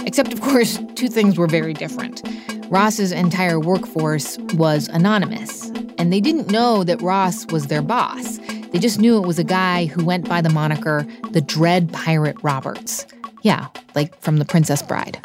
Except, 0.07 0.33
of 0.33 0.41
course, 0.41 0.79
two 0.95 1.09
things 1.09 1.37
were 1.37 1.49
very 1.49 1.75
different. 1.75 2.23
Ross's 2.71 3.13
entire 3.13 3.61
workforce 3.61 4.39
was 4.55 4.89
anonymous, 4.89 5.69
and 5.99 6.13
they 6.13 6.21
didn't 6.21 6.51
know 6.51 6.85
that 6.85 7.03
Ross 7.03 7.47
was 7.47 7.67
their 7.67 7.83
boss. 7.83 8.39
They 8.73 8.79
just 8.79 8.99
knew 8.99 9.19
it 9.19 9.27
was 9.27 9.39
a 9.39 9.45
guy 9.45 9.87
who 9.87 10.05
went 10.05 10.29
by 10.29 10.41
the 10.41 10.51
moniker 10.51 11.07
the 11.31 11.41
Dread 11.41 11.93
Pirate 11.93 12.37
Roberts. 12.43 13.07
Yeah, 13.43 13.69
like 13.95 14.19
from 14.21 14.39
The 14.39 14.45
Princess 14.45 14.81
Bride. 14.81 15.21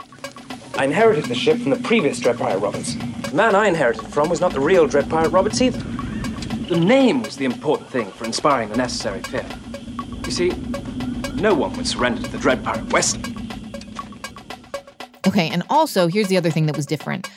I 0.75 0.85
inherited 0.85 1.25
the 1.25 1.35
ship 1.35 1.59
from 1.59 1.71
the 1.71 1.79
previous 1.79 2.19
Dread 2.19 2.37
Pirate 2.37 2.59
Roberts. 2.59 2.95
The 2.95 3.35
man 3.35 3.55
I 3.55 3.67
inherited 3.67 4.07
from 4.07 4.29
was 4.29 4.41
not 4.41 4.53
the 4.53 4.59
real 4.59 4.87
Dread 4.87 5.09
Pirate 5.09 5.29
Roberts 5.29 5.61
either. 5.61 5.79
The 6.67 6.79
name 6.79 7.21
was 7.21 7.37
the 7.37 7.45
important 7.45 7.89
thing 7.89 8.11
for 8.11 8.25
inspiring 8.25 8.69
the 8.69 8.77
necessary 8.77 9.21
fear. 9.23 9.45
You 10.25 10.31
see, 10.31 10.49
no 11.35 11.53
one 11.53 11.73
would 11.73 11.87
surrender 11.87 12.21
to 12.21 12.31
the 12.31 12.37
Dread 12.37 12.63
Pirate 12.63 12.91
Wesley. 12.91 13.35
Okay, 15.31 15.47
and 15.47 15.63
also, 15.69 16.07
here's 16.07 16.27
the 16.27 16.35
other 16.35 16.49
thing 16.49 16.65
that 16.65 16.75
was 16.75 16.85
different. 16.85 17.29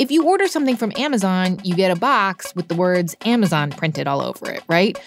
If 0.00 0.10
you 0.10 0.26
order 0.26 0.48
something 0.48 0.74
from 0.74 0.90
Amazon, 0.96 1.60
you 1.62 1.74
get 1.74 1.90
a 1.90 1.96
box 1.96 2.54
with 2.56 2.68
the 2.68 2.74
words 2.74 3.14
Amazon 3.26 3.70
printed 3.70 4.06
all 4.06 4.22
over 4.22 4.50
it, 4.50 4.62
right? 4.68 4.98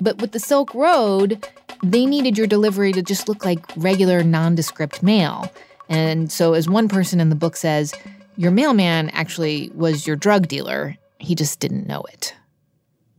But 0.00 0.18
with 0.18 0.32
the 0.32 0.40
Silk 0.40 0.72
Road, 0.72 1.46
they 1.82 2.06
needed 2.06 2.38
your 2.38 2.46
delivery 2.46 2.92
to 2.92 3.02
just 3.02 3.28
look 3.28 3.44
like 3.44 3.62
regular 3.76 4.22
nondescript 4.22 5.02
mail. 5.02 5.52
And 5.90 6.32
so, 6.32 6.54
as 6.54 6.70
one 6.70 6.88
person 6.88 7.20
in 7.20 7.28
the 7.28 7.36
book 7.36 7.54
says, 7.54 7.92
your 8.38 8.50
mailman 8.50 9.10
actually 9.10 9.70
was 9.74 10.06
your 10.06 10.16
drug 10.16 10.48
dealer. 10.48 10.96
He 11.18 11.34
just 11.34 11.60
didn't 11.60 11.86
know 11.86 12.00
it. 12.10 12.34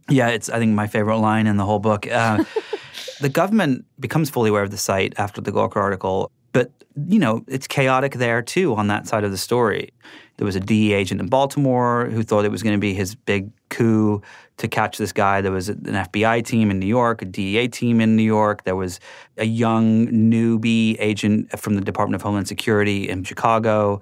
Yeah, 0.10 0.30
it's, 0.30 0.50
I 0.50 0.58
think, 0.58 0.74
my 0.74 0.88
favorite 0.88 1.20
line 1.20 1.46
in 1.46 1.58
the 1.58 1.66
whole 1.66 1.78
book. 1.78 2.08
Uh, 2.12 2.44
the 3.22 3.30
government 3.30 3.86
becomes 4.00 4.32
fully 4.32 4.50
aware 4.50 4.64
of 4.64 4.72
the 4.72 4.78
site 4.78 5.14
after 5.18 5.40
the 5.40 5.52
Gawker 5.52 5.76
article. 5.76 6.32
But, 6.54 6.72
you 7.08 7.20
know, 7.20 7.44
it's 7.48 7.68
chaotic 7.68 8.14
there 8.14 8.42
too 8.42 8.76
on 8.76 8.88
that 8.88 9.08
side 9.08 9.24
of 9.24 9.32
the 9.32 9.38
story. 9.38 9.92
There 10.38 10.46
was 10.46 10.56
a 10.56 10.60
DEA 10.60 10.94
agent 10.94 11.22
in 11.22 11.28
Baltimore 11.28 12.06
who 12.06 12.24
thought 12.24 12.46
it 12.46 12.52
was 12.52 12.64
going 12.64 12.76
to 12.76 12.80
be 12.80 12.94
his 12.96 13.14
big 13.14 13.52
coup 13.70 14.22
to 14.58 14.68
catch 14.68 14.98
this 14.98 15.14
guy. 15.14 15.40
There 15.42 15.52
was 15.52 15.70
an 15.70 15.84
FBI 15.84 16.44
team 16.44 16.72
in 16.72 16.80
New 16.80 16.88
York, 16.88 17.22
a 17.22 17.26
DEA 17.26 17.68
team 17.68 18.02
in 18.02 18.16
New 18.16 18.24
York. 18.24 18.64
There 18.64 18.76
was 18.76 19.00
a 19.38 19.46
young 19.46 20.08
newbie 20.08 20.96
agent 21.00 21.60
from 21.60 21.76
the 21.76 21.82
Department 21.82 22.16
of 22.16 22.24
Homeland 22.24 22.48
Security 22.48 23.08
in 23.08 23.24
Chicago 23.24 24.02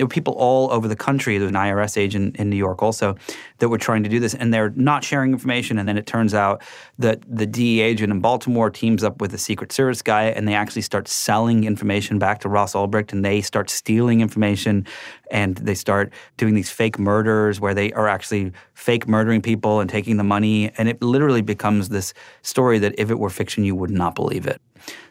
there 0.00 0.06
were 0.06 0.08
people 0.08 0.32
all 0.38 0.72
over 0.72 0.88
the 0.88 0.96
country. 0.96 1.36
There 1.36 1.44
was 1.44 1.54
an 1.54 1.60
IRS 1.60 1.98
agent 1.98 2.36
in 2.36 2.48
New 2.48 2.56
York 2.56 2.82
also 2.82 3.16
that 3.58 3.68
were 3.68 3.76
trying 3.76 4.02
to 4.02 4.08
do 4.08 4.18
this, 4.18 4.32
and 4.32 4.52
they're 4.52 4.70
not 4.70 5.04
sharing 5.04 5.30
information. 5.32 5.78
And 5.78 5.86
then 5.86 5.98
it 5.98 6.06
turns 6.06 6.32
out 6.32 6.62
that 6.98 7.20
the 7.28 7.44
DEA 7.44 7.82
agent 7.82 8.10
in 8.10 8.20
Baltimore 8.20 8.70
teams 8.70 9.04
up 9.04 9.20
with 9.20 9.34
a 9.34 9.36
Secret 9.36 9.72
Service 9.72 10.00
guy, 10.00 10.28
and 10.28 10.48
they 10.48 10.54
actually 10.54 10.80
start 10.80 11.06
selling 11.06 11.64
information 11.64 12.18
back 12.18 12.40
to 12.40 12.48
Ross 12.48 12.72
Ulbricht, 12.72 13.12
and 13.12 13.22
they 13.22 13.42
start 13.42 13.68
stealing 13.68 14.22
information, 14.22 14.86
and 15.30 15.56
they 15.56 15.74
start 15.74 16.10
doing 16.38 16.54
these 16.54 16.70
fake 16.70 16.98
murders 16.98 17.60
where 17.60 17.74
they 17.74 17.92
are 17.92 18.08
actually 18.08 18.52
fake 18.72 19.06
murdering 19.06 19.42
people 19.42 19.80
and 19.80 19.90
taking 19.90 20.16
the 20.16 20.24
money. 20.24 20.72
And 20.78 20.88
it 20.88 21.02
literally 21.02 21.42
becomes 21.42 21.90
this 21.90 22.14
story 22.40 22.78
that 22.78 22.94
if 22.96 23.10
it 23.10 23.18
were 23.18 23.28
fiction, 23.28 23.64
you 23.64 23.74
would 23.74 23.90
not 23.90 24.14
believe 24.14 24.46
it. 24.46 24.62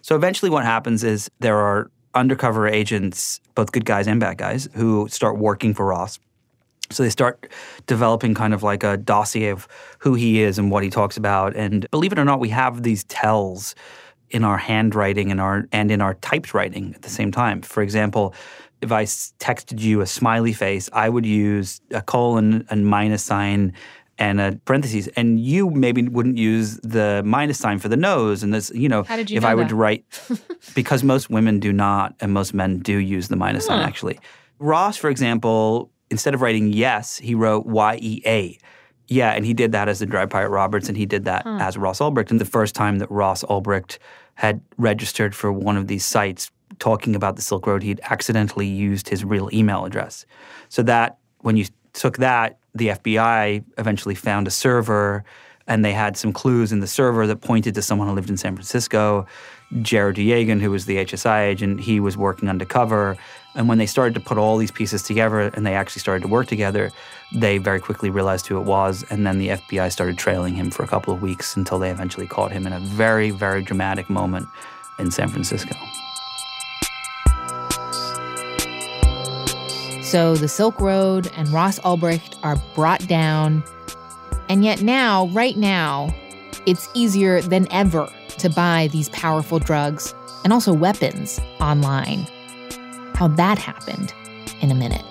So 0.02 0.16
eventually, 0.16 0.50
what 0.50 0.66
happens 0.66 1.04
is 1.04 1.30
there 1.40 1.58
are 1.58 1.92
undercover 2.16 2.68
agents, 2.68 3.40
both 3.56 3.72
good 3.72 3.86
guys 3.86 4.08
and 4.08 4.20
bad 4.20 4.38
guys, 4.38 4.70
who 4.74 5.08
start 5.10 5.38
working 5.38 5.74
for 5.74 5.86
Ross. 5.86 6.20
So 6.92 7.04
they 7.04 7.10
start 7.10 7.52
developing 7.86 8.34
kind 8.34 8.54
of 8.54 8.64
like 8.64 8.84
a 8.84 8.98
dossier 8.98 9.50
of 9.50 9.68
who 10.00 10.16
he 10.16 10.42
is 10.42 10.58
and 10.58 10.72
what 10.72 10.84
he 10.84 10.90
talks 10.90 11.18
about. 11.18 11.56
And 11.56 11.90
believe 11.92 12.12
it 12.12 12.20
or 12.20 12.26
not, 12.26 12.40
we 12.40 12.50
have 12.50 12.82
these 12.82 13.04
tells 13.06 13.76
in 14.32 14.44
our 14.44 14.58
handwriting 14.58 15.32
and 15.32 15.40
our 15.40 15.68
and 15.72 15.92
in 15.92 16.02
our 16.02 16.16
typed 16.16 16.54
writing 16.54 16.94
at 16.96 17.04
the 17.04 17.10
same 17.10 17.32
time. 17.32 17.62
For 17.62 17.84
example, 17.84 18.34
if 18.82 18.92
I 18.92 19.04
texted 19.04 19.80
you 19.80 20.02
a 20.02 20.08
smiley 20.08 20.54
face, 20.54 20.90
I 20.94 21.10
would 21.10 21.26
use 21.26 21.82
a 21.92 22.02
colon 22.02 22.66
and 22.70 22.86
minus 22.86 23.24
sign 23.24 23.74
and 24.20 24.40
a 24.40 24.60
parentheses. 24.66 25.08
And 25.16 25.40
you 25.40 25.70
maybe 25.72 26.04
wouldn't 26.04 26.38
use 26.38 26.78
the 26.84 27.24
minus 27.26 27.58
sign 27.58 27.80
for 27.80 27.88
the 27.88 27.98
nose. 27.98 28.44
And 28.44 28.54
this, 28.54 28.70
you 28.76 28.90
know, 28.90 29.04
How 29.04 29.16
did 29.16 29.32
you 29.32 29.38
if 29.38 29.44
know 29.44 29.50
I 29.50 29.56
would 29.56 29.70
that? 29.70 29.76
write, 29.76 30.06
because 30.76 31.04
most 31.04 31.30
women 31.30 31.60
do 31.60 31.74
not, 31.74 32.14
and 32.20 32.32
most 32.34 32.54
men 32.54 32.80
do 32.80 32.98
use 32.98 33.30
the 33.30 33.38
minus 33.38 33.66
sign 33.66 33.80
actually. 33.82 34.20
Ross, 34.60 34.98
for 34.98 35.10
example, 35.10 35.90
instead 36.12 36.34
of 36.34 36.42
writing 36.42 36.74
yes, 36.74 37.18
he 37.18 37.34
wrote 37.34 37.66
Y 37.66 37.98
E 38.02 38.22
A. 38.26 38.58
Yeah, 39.08 39.32
and 39.32 39.44
he 39.44 39.56
did 39.56 39.72
that 39.72 39.90
as 39.90 39.98
the 39.98 40.06
Dread 40.06 40.30
Pirate 40.30 40.50
Roberts, 40.50 40.88
and 40.88 40.96
he 40.96 41.08
did 41.08 41.26
that 41.26 41.42
as 41.48 41.78
Ross 41.80 42.00
Ulbricht. 42.00 42.30
And 42.30 42.40
the 42.40 42.46
first 42.46 42.76
time 42.76 43.00
that 43.00 43.10
Ross 43.10 43.44
Ulbricht 43.46 43.98
had 44.36 44.62
registered 44.78 45.34
for 45.34 45.52
one 45.52 45.78
of 45.78 45.88
these 45.88 46.06
sites 46.06 46.52
talking 46.78 47.16
about 47.16 47.36
the 47.36 47.42
Silk 47.42 47.66
Road, 47.66 47.82
he'd 47.82 48.00
accidentally 48.04 48.68
used 48.68 49.10
his 49.10 49.26
real 49.26 49.50
email 49.52 49.84
address. 49.84 50.28
So 50.68 50.84
that 50.84 51.18
when 51.40 51.58
you 51.58 51.66
took 51.94 52.18
that, 52.18 52.59
the 52.74 52.90
FBI 52.90 53.64
eventually 53.78 54.16
found 54.16 54.48
a 54.48 54.52
server 54.52 55.24
and 55.70 55.86
they 55.86 55.94
had 55.94 56.18
some 56.18 56.34
clues 56.34 56.72
in 56.72 56.80
the 56.80 56.88
server 56.88 57.28
that 57.28 57.38
pointed 57.38 57.76
to 57.76 57.82
someone 57.82 58.08
who 58.08 58.16
lived 58.16 58.30
in 58.30 58.38
San 58.38 58.56
Francisco. 58.56 59.28
Jared 59.84 60.16
Yegan, 60.16 60.60
who 60.60 60.72
was 60.72 60.88
the 60.88 60.98
HSI 60.98 61.46
agent, 61.46 61.80
he 61.80 62.00
was 62.00 62.18
working 62.18 62.50
undercover. 62.50 63.16
And 63.54 63.70
when 63.70 63.78
they 63.78 63.86
started 63.86 64.16
to 64.16 64.20
put 64.20 64.40
all 64.40 64.58
these 64.58 64.72
pieces 64.72 65.04
together 65.04 65.42
and 65.42 65.66
they 65.66 65.76
actually 65.76 66.00
started 66.00 66.24
to 66.24 66.28
work 66.28 66.48
together, 66.48 66.92
they 67.36 67.60
very 67.60 67.80
quickly 67.80 68.10
realized 68.10 68.48
who 68.48 68.58
it 68.58 68.64
was. 68.64 69.06
And 69.12 69.28
then 69.28 69.38
the 69.38 69.50
FBI 69.50 69.92
started 69.92 70.18
trailing 70.18 70.56
him 70.56 70.72
for 70.72 70.84
a 70.84 70.88
couple 70.88 71.14
of 71.14 71.22
weeks 71.22 71.56
until 71.56 71.78
they 71.78 71.92
eventually 71.92 72.26
caught 72.26 72.52
him 72.52 72.66
in 72.66 72.74
a 72.74 72.80
very, 72.80 73.30
very 73.30 73.62
dramatic 73.62 74.10
moment 74.10 74.48
in 74.98 75.12
San 75.12 75.30
Francisco. 75.30 75.76
So 80.10 80.34
the 80.34 80.48
Silk 80.48 80.82
Road 80.82 81.30
and 81.36 81.48
Ross 81.50 81.78
Ulbricht 81.82 82.36
are 82.42 82.56
brought 82.74 83.08
down. 83.08 83.64
And 84.50 84.66
yet, 84.66 84.82
now, 84.82 85.28
right 85.28 85.56
now, 85.56 86.12
it's 86.66 86.90
easier 86.96 87.42
than 87.42 87.72
ever 87.72 88.12
to 88.40 88.50
buy 88.50 88.90
these 88.92 89.10
powerful 89.10 89.60
drugs 89.60 90.16
and 90.44 90.52
also 90.52 90.74
weapons 90.74 91.40
online. 91.62 92.26
How 93.14 93.28
that 93.28 93.60
happened 93.60 94.12
in 94.62 94.72
a 94.72 94.76
minute. 94.76 95.06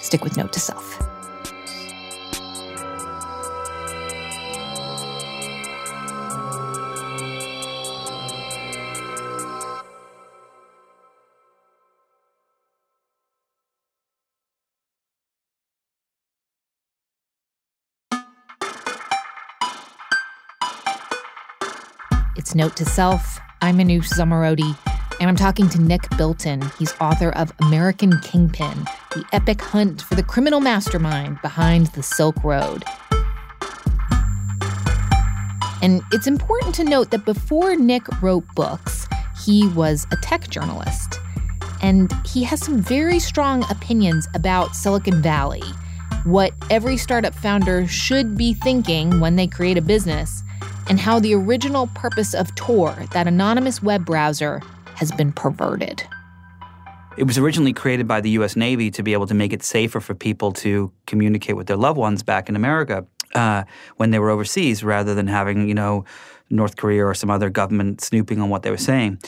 Stick 0.00 0.24
with 0.24 0.36
Note 0.36 0.52
to 0.54 0.58
Self. 0.58 1.11
It's 22.34 22.54
Note 22.54 22.76
to 22.76 22.86
Self. 22.86 23.38
I'm 23.60 23.76
Manoush 23.76 24.08
Zomorodi, 24.14 24.74
and 25.20 25.28
I'm 25.28 25.36
talking 25.36 25.68
to 25.68 25.78
Nick 25.78 26.08
Bilton. 26.16 26.62
He's 26.78 26.94
author 26.98 27.28
of 27.28 27.52
American 27.60 28.18
Kingpin, 28.20 28.86
the 29.10 29.22
epic 29.32 29.60
hunt 29.60 30.00
for 30.00 30.14
the 30.14 30.22
criminal 30.22 30.58
mastermind 30.58 31.42
behind 31.42 31.88
the 31.88 32.02
Silk 32.02 32.42
Road. 32.42 32.84
And 35.82 36.00
it's 36.10 36.26
important 36.26 36.74
to 36.76 36.84
note 36.84 37.10
that 37.10 37.26
before 37.26 37.76
Nick 37.76 38.02
wrote 38.22 38.46
books, 38.54 39.06
he 39.44 39.68
was 39.68 40.06
a 40.10 40.16
tech 40.16 40.48
journalist. 40.48 41.20
And 41.82 42.10
he 42.24 42.44
has 42.44 42.64
some 42.64 42.80
very 42.80 43.18
strong 43.18 43.62
opinions 43.70 44.26
about 44.32 44.74
Silicon 44.74 45.20
Valley, 45.20 45.62
what 46.24 46.54
every 46.70 46.96
startup 46.96 47.34
founder 47.34 47.86
should 47.86 48.38
be 48.38 48.54
thinking 48.54 49.20
when 49.20 49.36
they 49.36 49.46
create 49.46 49.76
a 49.76 49.82
business, 49.82 50.42
and 50.92 51.00
how 51.00 51.18
the 51.18 51.34
original 51.34 51.86
purpose 51.94 52.34
of 52.34 52.54
Tor, 52.54 52.94
that 53.12 53.26
anonymous 53.26 53.82
web 53.82 54.04
browser, 54.04 54.60
has 54.94 55.10
been 55.10 55.32
perverted. 55.32 56.06
It 57.16 57.24
was 57.24 57.38
originally 57.38 57.72
created 57.72 58.06
by 58.06 58.20
the 58.20 58.28
US 58.32 58.56
Navy 58.56 58.90
to 58.90 59.02
be 59.02 59.14
able 59.14 59.26
to 59.26 59.32
make 59.32 59.54
it 59.54 59.62
safer 59.62 60.00
for 60.00 60.14
people 60.14 60.52
to 60.52 60.92
communicate 61.06 61.56
with 61.56 61.66
their 61.66 61.78
loved 61.78 61.98
ones 61.98 62.22
back 62.22 62.50
in 62.50 62.56
America 62.56 63.06
uh, 63.34 63.64
when 63.96 64.10
they 64.10 64.18
were 64.18 64.28
overseas 64.28 64.84
rather 64.84 65.14
than 65.14 65.28
having, 65.28 65.66
you 65.66 65.72
know, 65.72 66.04
North 66.50 66.76
Korea 66.76 67.06
or 67.06 67.14
some 67.14 67.30
other 67.30 67.48
government 67.48 68.02
snooping 68.02 68.42
on 68.42 68.50
what 68.50 68.62
they 68.62 68.70
were 68.70 68.76
saying. 68.76 69.18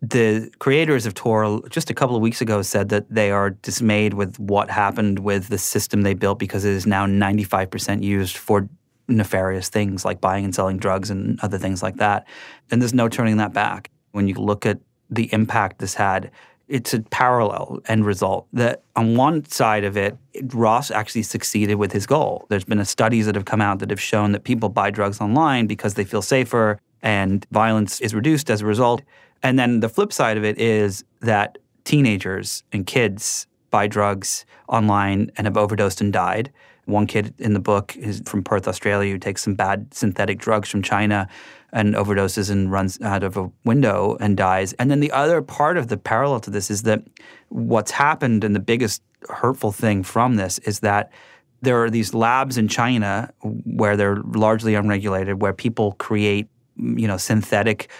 the 0.00 0.50
creators 0.58 1.04
of 1.04 1.12
Tor 1.12 1.60
just 1.68 1.90
a 1.90 1.94
couple 1.94 2.16
of 2.16 2.22
weeks 2.22 2.40
ago 2.40 2.62
said 2.62 2.88
that 2.88 3.04
they 3.10 3.30
are 3.30 3.50
dismayed 3.50 4.14
with 4.14 4.38
what 4.38 4.70
happened 4.70 5.18
with 5.18 5.48
the 5.48 5.58
system 5.58 6.00
they 6.00 6.14
built 6.14 6.38
because 6.38 6.64
it 6.64 6.72
is 6.72 6.86
now 6.86 7.04
95% 7.04 8.02
used 8.02 8.38
for 8.38 8.70
nefarious 9.08 9.68
things 9.68 10.04
like 10.04 10.20
buying 10.20 10.44
and 10.44 10.54
selling 10.54 10.78
drugs 10.78 11.10
and 11.10 11.40
other 11.40 11.58
things 11.58 11.82
like 11.82 11.96
that. 11.96 12.26
And 12.70 12.80
there's 12.80 12.94
no 12.94 13.08
turning 13.08 13.38
that 13.38 13.52
back. 13.52 13.90
When 14.12 14.28
you 14.28 14.34
look 14.34 14.66
at 14.66 14.78
the 15.10 15.32
impact 15.32 15.78
this 15.78 15.94
had, 15.94 16.30
it's 16.68 16.92
a 16.92 17.00
parallel 17.00 17.80
end 17.88 18.04
result 18.04 18.46
that 18.52 18.82
on 18.94 19.16
one 19.16 19.44
side 19.46 19.84
of 19.84 19.96
it, 19.96 20.16
Ross 20.52 20.90
actually 20.90 21.22
succeeded 21.22 21.76
with 21.76 21.92
his 21.92 22.06
goal. 22.06 22.46
There's 22.50 22.64
been 22.64 22.84
studies 22.84 23.26
that 23.26 23.34
have 23.34 23.46
come 23.46 23.62
out 23.62 23.78
that 23.78 23.90
have 23.90 24.00
shown 24.00 24.32
that 24.32 24.44
people 24.44 24.68
buy 24.68 24.90
drugs 24.90 25.20
online 25.20 25.66
because 25.66 25.94
they 25.94 26.04
feel 26.04 26.22
safer 26.22 26.78
and 27.02 27.46
violence 27.50 28.00
is 28.00 28.14
reduced 28.14 28.50
as 28.50 28.60
a 28.60 28.66
result. 28.66 29.02
And 29.42 29.58
then 29.58 29.80
the 29.80 29.88
flip 29.88 30.12
side 30.12 30.36
of 30.36 30.44
it 30.44 30.58
is 30.58 31.04
that 31.20 31.58
teenagers 31.84 32.64
and 32.72 32.86
kids 32.86 33.46
buy 33.70 33.86
drugs 33.86 34.44
online 34.68 35.30
and 35.36 35.46
have 35.46 35.56
overdosed 35.56 36.00
and 36.00 36.12
died. 36.12 36.52
One 36.88 37.06
kid 37.06 37.34
in 37.38 37.52
the 37.52 37.60
book 37.60 37.94
is 37.96 38.22
from 38.24 38.42
Perth, 38.42 38.66
Australia, 38.66 39.12
who 39.12 39.18
takes 39.18 39.42
some 39.42 39.54
bad 39.54 39.92
synthetic 39.92 40.38
drugs 40.38 40.70
from 40.70 40.82
China 40.82 41.28
and 41.70 41.94
overdoses 41.94 42.50
and 42.50 42.72
runs 42.72 42.98
out 43.02 43.22
of 43.22 43.36
a 43.36 43.50
window 43.64 44.16
and 44.20 44.38
dies. 44.38 44.72
And 44.74 44.90
then 44.90 45.00
the 45.00 45.12
other 45.12 45.42
part 45.42 45.76
of 45.76 45.88
the 45.88 45.98
parallel 45.98 46.40
to 46.40 46.50
this 46.50 46.70
is 46.70 46.84
that 46.84 47.02
what's 47.50 47.90
happened 47.90 48.42
and 48.42 48.56
the 48.56 48.60
biggest 48.60 49.02
hurtful 49.28 49.70
thing 49.70 50.02
from 50.02 50.36
this 50.36 50.58
is 50.60 50.80
that 50.80 51.12
there 51.60 51.82
are 51.84 51.90
these 51.90 52.14
labs 52.14 52.56
in 52.56 52.68
China 52.68 53.30
where 53.42 53.96
they're 53.96 54.16
largely 54.16 54.74
unregulated, 54.74 55.42
where 55.42 55.52
people 55.52 55.92
create, 55.92 56.48
you 56.76 57.06
know, 57.06 57.18
synthetic 57.18 57.90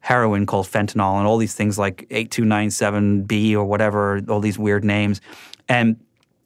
heroin 0.00 0.46
called 0.46 0.66
fentanyl 0.66 1.18
and 1.18 1.26
all 1.26 1.36
these 1.36 1.54
things 1.54 1.80
like 1.80 2.06
8297B 2.10 3.54
or 3.54 3.64
whatever, 3.64 4.20
all 4.28 4.38
these 4.38 4.58
weird 4.58 4.84
names. 4.84 5.20
And 5.68 5.96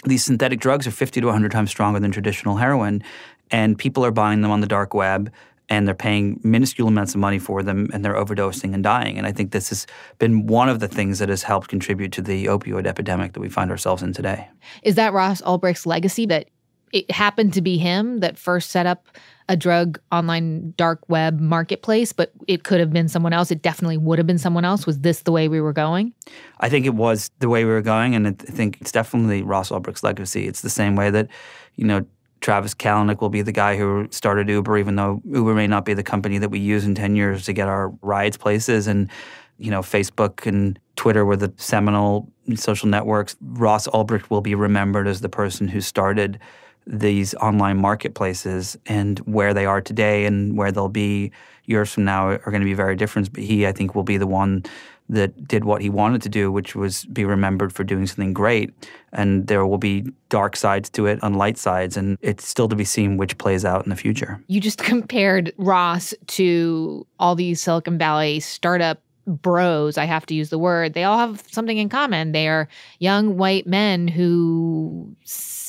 these 0.04 0.24
synthetic 0.24 0.60
drugs 0.60 0.86
are 0.86 0.90
50 0.90 1.20
to 1.20 1.26
100 1.26 1.52
times 1.52 1.70
stronger 1.70 2.00
than 2.00 2.10
traditional 2.10 2.56
heroin, 2.56 3.02
and 3.50 3.78
people 3.78 4.04
are 4.04 4.10
buying 4.10 4.40
them 4.40 4.50
on 4.50 4.60
the 4.60 4.66
dark 4.66 4.94
web 4.94 5.30
and 5.70 5.86
they're 5.86 5.94
paying 5.94 6.40
minuscule 6.42 6.88
amounts 6.88 7.14
of 7.14 7.20
money 7.20 7.38
for 7.38 7.62
them 7.62 7.88
and 7.92 8.04
they're 8.04 8.14
overdosing 8.14 8.74
and 8.74 8.82
dying. 8.82 9.16
And 9.16 9.26
I 9.26 9.32
think 9.32 9.52
this 9.52 9.68
has 9.68 9.86
been 10.18 10.46
one 10.48 10.68
of 10.68 10.80
the 10.80 10.88
things 10.88 11.20
that 11.20 11.28
has 11.28 11.44
helped 11.44 11.68
contribute 11.68 12.10
to 12.12 12.22
the 12.22 12.46
opioid 12.46 12.86
epidemic 12.86 13.34
that 13.34 13.40
we 13.40 13.48
find 13.48 13.70
ourselves 13.70 14.02
in 14.02 14.12
today. 14.12 14.48
Is 14.82 14.96
that 14.96 15.12
Ross 15.12 15.40
Ulbricht's 15.42 15.86
legacy 15.86 16.26
that 16.26 16.48
it 16.92 17.10
happened 17.10 17.54
to 17.54 17.62
be 17.62 17.78
him 17.78 18.20
that 18.20 18.38
first 18.38 18.70
set 18.70 18.86
up 18.86 19.06
a 19.48 19.56
drug 19.56 20.00
online 20.12 20.72
dark 20.76 21.00
web 21.08 21.40
marketplace, 21.40 22.12
but 22.12 22.32
it 22.46 22.62
could 22.62 22.78
have 22.78 22.92
been 22.92 23.08
someone 23.08 23.32
else. 23.32 23.50
It 23.50 23.62
definitely 23.62 23.96
would 23.96 24.18
have 24.18 24.26
been 24.26 24.38
someone 24.38 24.64
else. 24.64 24.86
Was 24.86 25.00
this 25.00 25.22
the 25.22 25.32
way 25.32 25.48
we 25.48 25.60
were 25.60 25.72
going? 25.72 26.12
I 26.60 26.68
think 26.68 26.86
it 26.86 26.94
was 26.94 27.30
the 27.40 27.48
way 27.48 27.64
we 27.64 27.72
were 27.72 27.82
going, 27.82 28.14
and 28.14 28.28
I 28.28 28.30
think 28.30 28.78
it's 28.80 28.92
definitely 28.92 29.42
Ross 29.42 29.70
Ulbricht's 29.70 30.04
legacy. 30.04 30.46
It's 30.46 30.60
the 30.60 30.70
same 30.70 30.94
way 30.94 31.10
that, 31.10 31.28
you 31.74 31.84
know, 31.84 32.06
Travis 32.40 32.74
Kalanick 32.74 33.20
will 33.20 33.28
be 33.28 33.42
the 33.42 33.52
guy 33.52 33.76
who 33.76 34.06
started 34.10 34.48
Uber, 34.48 34.78
even 34.78 34.96
though 34.96 35.20
Uber 35.26 35.54
may 35.54 35.66
not 35.66 35.84
be 35.84 35.94
the 35.94 36.02
company 36.02 36.38
that 36.38 36.50
we 36.50 36.58
use 36.58 36.84
in 36.84 36.94
10 36.94 37.16
years 37.16 37.44
to 37.46 37.52
get 37.52 37.68
our 37.68 37.88
rides 38.02 38.36
places. 38.36 38.86
And, 38.86 39.10
you 39.58 39.70
know, 39.70 39.80
Facebook 39.80 40.46
and 40.46 40.78
Twitter 40.96 41.24
were 41.24 41.36
the 41.36 41.52
seminal 41.56 42.32
social 42.54 42.88
networks. 42.88 43.36
Ross 43.40 43.86
Ulbricht 43.88 44.30
will 44.30 44.40
be 44.40 44.54
remembered 44.54 45.06
as 45.06 45.20
the 45.20 45.28
person 45.28 45.68
who 45.68 45.80
started 45.80 46.38
these 46.86 47.34
online 47.34 47.78
marketplaces 47.78 48.76
and 48.86 49.18
where 49.20 49.54
they 49.54 49.66
are 49.66 49.80
today 49.80 50.24
and 50.24 50.56
where 50.56 50.72
they'll 50.72 50.88
be 50.88 51.30
years 51.66 51.92
from 51.92 52.04
now 52.04 52.26
are 52.26 52.50
going 52.50 52.60
to 52.60 52.64
be 52.64 52.74
very 52.74 52.96
different. 52.96 53.32
But 53.32 53.42
he, 53.42 53.66
I 53.66 53.72
think, 53.72 53.94
will 53.94 54.02
be 54.02 54.16
the 54.16 54.26
one 54.26 54.64
that 55.08 55.48
did 55.48 55.64
what 55.64 55.82
he 55.82 55.90
wanted 55.90 56.22
to 56.22 56.28
do, 56.28 56.52
which 56.52 56.76
was 56.76 57.04
be 57.06 57.24
remembered 57.24 57.72
for 57.72 57.82
doing 57.82 58.06
something 58.06 58.32
great. 58.32 58.72
And 59.12 59.46
there 59.48 59.66
will 59.66 59.78
be 59.78 60.04
dark 60.28 60.56
sides 60.56 60.88
to 60.90 61.06
it 61.06 61.18
and 61.22 61.36
light 61.36 61.58
sides, 61.58 61.96
and 61.96 62.16
it's 62.22 62.46
still 62.46 62.68
to 62.68 62.76
be 62.76 62.84
seen 62.84 63.16
which 63.16 63.36
plays 63.36 63.64
out 63.64 63.84
in 63.84 63.90
the 63.90 63.96
future. 63.96 64.42
You 64.46 64.60
just 64.60 64.78
compared 64.82 65.52
Ross 65.58 66.14
to 66.28 67.06
all 67.18 67.34
these 67.34 67.60
Silicon 67.60 67.98
Valley 67.98 68.40
startup 68.40 69.02
bros, 69.26 69.98
I 69.98 70.04
have 70.04 70.26
to 70.26 70.34
use 70.34 70.50
the 70.50 70.58
word, 70.58 70.94
they 70.94 71.04
all 71.04 71.18
have 71.18 71.44
something 71.50 71.78
in 71.78 71.88
common. 71.88 72.32
They 72.32 72.48
are 72.48 72.68
young 72.98 73.36
white 73.36 73.66
men 73.66 74.08
who 74.08 75.14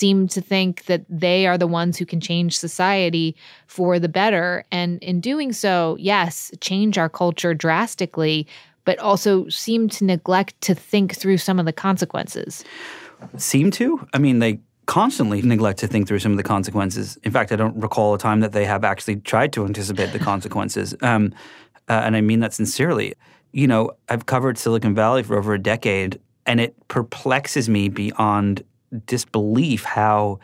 seem 0.02 0.28
to 0.28 0.42
think 0.42 0.86
that 0.86 1.04
they 1.08 1.48
are 1.48 1.58
the 1.58 1.68
ones 1.68 1.98
who 1.98 2.06
can 2.06 2.20
change 2.20 2.58
society 2.58 3.36
for 3.68 4.00
the 4.00 4.10
better. 4.10 4.66
And 4.72 5.02
in 5.04 5.22
doing 5.22 5.54
so, 5.54 5.96
yes, 6.00 6.52
change 6.60 6.98
our 6.98 7.10
culture 7.10 7.54
drastically, 7.54 8.48
but 8.84 8.98
also 9.00 9.48
seem 9.50 9.90
to 9.90 10.06
neglect 10.06 10.60
to 10.62 10.74
think 10.76 11.16
through 11.16 11.38
some 11.38 11.60
of 11.60 11.66
the 11.66 11.74
consequences. 11.74 12.66
Seem 13.38 13.70
to? 13.72 14.06
I 14.14 14.18
mean, 14.18 14.40
they 14.40 14.60
constantly 14.88 15.42
neglect 15.42 15.80
to 15.80 15.88
think 15.88 16.08
through 16.08 16.20
some 16.20 16.32
of 16.32 16.38
the 16.38 16.50
consequences. 16.56 17.18
In 17.24 17.32
fact, 17.32 17.52
I 17.52 17.56
don't 17.56 17.80
recall 17.80 18.16
a 18.16 18.18
time 18.18 18.40
that 18.40 18.52
they 18.52 18.66
have 18.66 18.84
actually 18.84 19.18
tried 19.18 19.54
to 19.54 19.66
anticipate 19.66 20.12
the 20.12 20.20
consequences. 20.32 20.96
Um, 21.02 21.34
uh, 21.88 22.02
and 22.06 22.16
I 22.16 22.22
mean 22.22 22.40
that 22.40 22.54
sincerely 22.54 23.14
you 23.52 23.68
know, 23.68 23.92
I've 24.10 24.26
covered 24.26 24.58
Silicon 24.58 24.96
Valley 24.96 25.24
for 25.24 25.38
over 25.38 25.54
a 25.54 25.62
decade, 25.62 26.20
and 26.46 26.60
it 26.60 26.76
perplexes 26.88 27.70
me 27.70 27.90
beyond 27.90 28.64
disbelief 29.06 29.84
how 29.84 30.40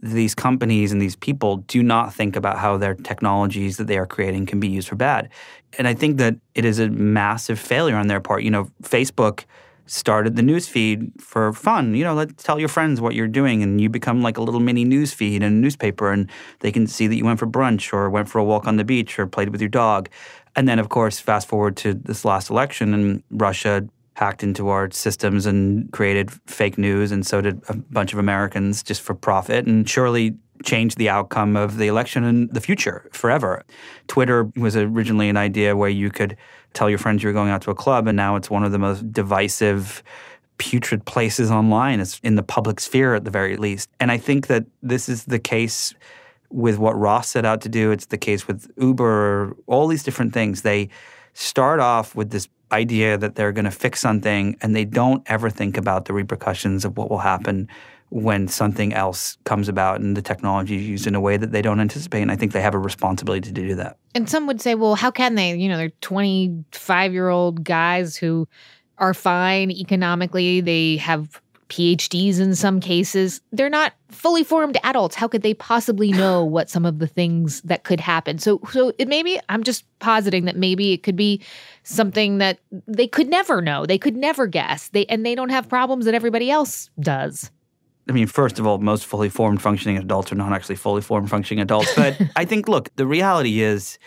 these 0.00 0.34
companies 0.34 0.92
and 0.92 1.02
these 1.02 1.16
people 1.16 1.56
do 1.56 1.82
not 1.82 2.14
think 2.14 2.36
about 2.36 2.58
how 2.58 2.76
their 2.76 2.94
technologies 2.94 3.76
that 3.78 3.88
they 3.88 3.98
are 3.98 4.06
creating 4.06 4.46
can 4.46 4.60
be 4.60 4.68
used 4.68 4.88
for 4.88 4.94
bad. 4.94 5.28
And 5.76 5.88
I 5.88 5.94
think 5.94 6.18
that 6.18 6.36
it 6.54 6.64
is 6.64 6.78
a 6.78 6.88
massive 6.88 7.58
failure 7.58 7.96
on 7.96 8.06
their 8.06 8.20
part. 8.20 8.42
You 8.42 8.50
know, 8.50 8.70
Facebook 8.82 9.44
started 9.86 10.36
the 10.36 10.42
news 10.42 10.68
feed 10.68 11.10
for 11.18 11.52
fun. 11.52 11.94
You 11.94 12.04
know, 12.04 12.14
let's 12.14 12.42
tell 12.42 12.60
your 12.60 12.68
friends 12.68 13.00
what 13.00 13.14
you're 13.14 13.26
doing, 13.26 13.62
and 13.62 13.80
you 13.80 13.88
become 13.88 14.22
like 14.22 14.36
a 14.36 14.42
little 14.42 14.60
mini 14.60 14.84
news 14.84 15.12
feed 15.12 15.36
in 15.36 15.42
a 15.42 15.50
newspaper, 15.50 16.12
and 16.12 16.30
they 16.60 16.70
can 16.70 16.86
see 16.86 17.06
that 17.06 17.16
you 17.16 17.24
went 17.24 17.38
for 17.38 17.46
brunch 17.46 17.92
or 17.92 18.08
went 18.10 18.28
for 18.28 18.38
a 18.38 18.44
walk 18.44 18.66
on 18.66 18.76
the 18.76 18.84
beach 18.84 19.18
or 19.18 19.26
played 19.26 19.48
with 19.48 19.60
your 19.60 19.70
dog. 19.70 20.08
And 20.54 20.68
then, 20.68 20.78
of 20.78 20.90
course, 20.90 21.18
fast 21.18 21.48
forward 21.48 21.76
to 21.78 21.94
this 21.94 22.24
last 22.24 22.50
election, 22.50 22.94
and 22.94 23.22
Russia 23.30 23.88
hacked 24.18 24.42
into 24.42 24.68
our 24.68 24.90
systems 24.90 25.46
and 25.46 25.90
created 25.92 26.28
fake 26.46 26.76
news, 26.76 27.12
and 27.12 27.24
so 27.24 27.40
did 27.40 27.62
a 27.68 27.74
bunch 27.74 28.12
of 28.12 28.18
Americans 28.18 28.82
just 28.82 29.00
for 29.00 29.14
profit, 29.14 29.64
and 29.64 29.88
surely 29.88 30.34
changed 30.64 30.98
the 30.98 31.08
outcome 31.08 31.56
of 31.56 31.76
the 31.76 31.86
election 31.86 32.24
and 32.24 32.52
the 32.52 32.60
future 32.60 33.08
forever. 33.12 33.62
Twitter 34.08 34.50
was 34.56 34.76
originally 34.76 35.28
an 35.28 35.36
idea 35.36 35.76
where 35.76 35.88
you 35.88 36.10
could 36.10 36.36
tell 36.74 36.90
your 36.90 36.98
friends 36.98 37.22
you 37.22 37.28
were 37.28 37.32
going 37.32 37.50
out 37.50 37.62
to 37.62 37.70
a 37.70 37.76
club, 37.76 38.08
and 38.08 38.16
now 38.16 38.34
it's 38.34 38.50
one 38.50 38.64
of 38.64 38.72
the 38.72 38.78
most 38.78 39.12
divisive 39.12 40.02
putrid 40.58 41.04
places 41.04 41.48
online. 41.48 42.00
It's 42.00 42.18
in 42.24 42.34
the 42.34 42.42
public 42.42 42.80
sphere 42.80 43.14
at 43.14 43.24
the 43.24 43.30
very 43.30 43.56
least. 43.56 43.88
And 44.00 44.10
I 44.10 44.18
think 44.18 44.48
that 44.48 44.64
this 44.82 45.08
is 45.08 45.26
the 45.26 45.38
case 45.38 45.94
with 46.50 46.76
what 46.76 46.98
Ross 46.98 47.28
set 47.28 47.44
out 47.44 47.60
to 47.60 47.68
do. 47.68 47.92
It's 47.92 48.06
the 48.06 48.18
case 48.18 48.48
with 48.48 48.68
Uber, 48.78 49.54
all 49.68 49.86
these 49.86 50.02
different 50.02 50.34
things. 50.34 50.62
They 50.62 50.88
start 51.38 51.78
off 51.78 52.16
with 52.16 52.30
this 52.30 52.48
idea 52.72 53.16
that 53.16 53.36
they're 53.36 53.52
going 53.52 53.64
to 53.64 53.70
fix 53.70 54.00
something 54.00 54.56
and 54.60 54.74
they 54.74 54.84
don't 54.84 55.22
ever 55.26 55.48
think 55.48 55.76
about 55.76 56.06
the 56.06 56.12
repercussions 56.12 56.84
of 56.84 56.96
what 56.96 57.08
will 57.08 57.18
happen 57.18 57.68
when 58.10 58.48
something 58.48 58.92
else 58.92 59.38
comes 59.44 59.68
about 59.68 60.00
and 60.00 60.16
the 60.16 60.22
technology 60.22 60.76
is 60.76 60.88
used 60.88 61.06
in 61.06 61.14
a 61.14 61.20
way 61.20 61.36
that 61.36 61.52
they 61.52 61.62
don't 61.62 61.78
anticipate. 61.78 62.22
And 62.22 62.32
I 62.32 62.36
think 62.36 62.50
they 62.52 62.60
have 62.60 62.74
a 62.74 62.78
responsibility 62.78 63.46
to 63.48 63.52
do 63.52 63.76
that. 63.76 63.98
And 64.16 64.28
some 64.28 64.48
would 64.48 64.60
say, 64.60 64.74
well, 64.74 64.96
how 64.96 65.12
can 65.12 65.36
they? 65.36 65.54
You 65.54 65.68
know, 65.68 65.76
they're 65.76 65.90
25 66.00 67.12
year 67.12 67.28
old 67.28 67.62
guys 67.62 68.16
who 68.16 68.48
are 68.98 69.14
fine 69.14 69.70
economically. 69.70 70.60
They 70.60 70.96
have 70.96 71.40
PhDs 71.68 72.40
in 72.40 72.54
some 72.54 72.80
cases. 72.80 73.40
They're 73.52 73.70
not 73.70 73.92
fully 74.10 74.42
formed 74.42 74.78
adults. 74.82 75.14
How 75.14 75.28
could 75.28 75.42
they 75.42 75.54
possibly 75.54 76.12
know 76.22 76.44
what 76.44 76.70
some 76.70 76.84
of 76.84 76.98
the 76.98 77.06
things 77.06 77.60
that 77.62 77.84
could 77.84 78.00
happen? 78.00 78.38
So 78.38 78.60
so 78.72 78.92
it 78.98 79.08
maybe 79.08 79.38
I'm 79.48 79.62
just 79.62 79.84
positing 79.98 80.44
that 80.46 80.56
maybe 80.56 80.92
it 80.92 81.02
could 81.02 81.16
be 81.16 81.42
something 81.82 82.38
that 82.38 82.58
they 82.86 83.06
could 83.06 83.28
never 83.28 83.60
know. 83.60 83.86
They 83.86 83.98
could 83.98 84.16
never 84.16 84.46
guess. 84.46 84.88
They 84.88 85.06
and 85.06 85.24
they 85.24 85.34
don't 85.34 85.50
have 85.50 85.68
problems 85.68 86.04
that 86.04 86.14
everybody 86.14 86.50
else 86.50 86.90
does. 87.00 87.50
I 88.08 88.12
mean, 88.12 88.26
first 88.26 88.58
of 88.58 88.66
all, 88.66 88.78
most 88.78 89.04
fully 89.04 89.28
formed 89.28 89.60
functioning 89.60 89.98
adults 89.98 90.32
are 90.32 90.36
not 90.36 90.52
actually 90.52 90.76
fully 90.76 91.02
formed 91.02 91.28
functioning 91.28 91.60
adults. 91.60 91.94
But 91.94 92.18
I 92.36 92.46
think, 92.46 92.66
look, 92.66 92.88
the 92.96 93.06
reality 93.06 93.60
is 93.60 93.98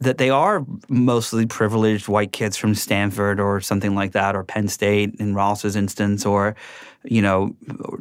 that 0.00 0.18
they 0.18 0.30
are 0.30 0.64
mostly 0.88 1.46
privileged 1.46 2.06
white 2.06 2.32
kids 2.32 2.56
from 2.56 2.74
Stanford 2.74 3.40
or 3.40 3.60
something 3.60 3.94
like 3.94 4.12
that, 4.12 4.36
or 4.36 4.44
Penn 4.44 4.68
State 4.68 5.14
in 5.18 5.34
Ross's 5.34 5.76
instance, 5.76 6.26
or 6.26 6.54
you 7.04 7.22
know, 7.22 7.54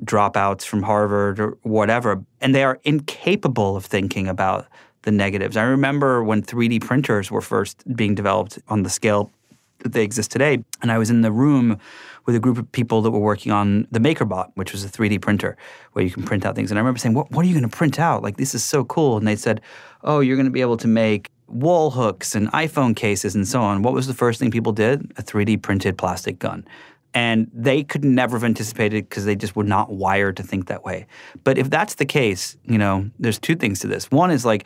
dropouts 0.04 0.64
from 0.64 0.84
Harvard 0.84 1.40
or 1.40 1.58
whatever, 1.62 2.24
and 2.42 2.54
they 2.56 2.64
are 2.64 2.80
incapable 2.84 3.76
of 3.76 3.86
thinking 3.86 4.28
about 4.28 4.66
the 5.04 5.12
negatives. 5.12 5.56
I 5.56 5.64
remember 5.64 6.24
when 6.24 6.42
3D 6.42 6.82
printers 6.82 7.32
were 7.32 7.42
first 7.42 7.84
being 7.96 8.16
developed 8.16 8.60
on 8.68 8.84
the 8.84 8.90
scale 8.90 9.32
that 9.80 9.94
they 9.94 10.04
exist 10.04 10.32
today, 10.32 10.64
and 10.82 10.92
I 10.92 10.98
was 10.98 11.10
in 11.10 11.22
the 11.22 11.32
room 11.32 11.80
with 12.26 12.36
a 12.36 12.40
group 12.40 12.58
of 12.58 12.70
people 12.72 13.04
that 13.04 13.12
were 13.12 13.20
working 13.20 13.52
on 13.52 13.88
the 13.92 14.00
MakerBot, 14.00 14.52
which 14.56 14.72
was 14.72 14.84
a 14.84 14.90
3D 14.90 15.22
printer 15.22 15.56
where 15.94 16.04
you 16.04 16.10
can 16.10 16.24
print 16.24 16.44
out 16.44 16.56
things. 16.56 16.72
And 16.72 16.80
I 16.80 16.82
remember 16.82 16.98
saying, 16.98 17.14
"What, 17.14 17.30
what 17.32 17.46
are 17.46 17.48
you 17.48 17.54
going 17.54 17.70
to 17.70 17.78
print 17.78 18.00
out? 18.00 18.24
Like 18.24 18.38
this 18.38 18.56
is 18.56 18.64
so 18.64 18.84
cool!" 18.84 19.18
And 19.18 19.28
they 19.28 19.36
said, 19.36 19.62
"Oh, 20.04 20.22
you're 20.22 20.36
going 20.36 20.48
to 20.48 20.52
be 20.52 20.62
able 20.62 20.78
to 20.78 20.88
make." 20.88 21.30
Wall 21.48 21.92
hooks 21.92 22.36
and 22.36 22.52
iPhone 22.52 22.96
cases 22.96 23.36
and 23.36 23.48
so 23.48 23.62
on, 23.62 23.82
what 23.82 23.94
was 23.94 24.08
the 24.08 24.14
first 24.14 24.40
thing 24.40 24.52
people 24.52 24.72
did? 24.72 25.12
A 25.18 25.24
3D 25.24 25.62
printed 25.62 25.98
plastic 25.98 26.40
gun. 26.40 26.66
And 27.14 27.50
they 27.54 27.84
could 27.84 28.04
never 28.04 28.36
have 28.36 28.44
anticipated 28.44 29.08
because 29.08 29.24
they 29.24 29.36
just 29.36 29.56
were 29.56 29.64
not 29.64 29.92
wired 29.92 30.36
to 30.38 30.44
think 30.44 30.68
that 30.68 30.84
way. 30.84 31.08
But 31.44 31.58
if 31.58 31.70
that's 31.70 31.96
the 31.96 32.06
case, 32.06 32.58
you 32.66 32.78
know, 32.78 33.10
there's 33.20 33.40
two 33.40 33.56
things 33.56 33.80
to 33.80 33.88
this. 33.88 34.12
One 34.12 34.32
is 34.32 34.44
like 34.44 34.66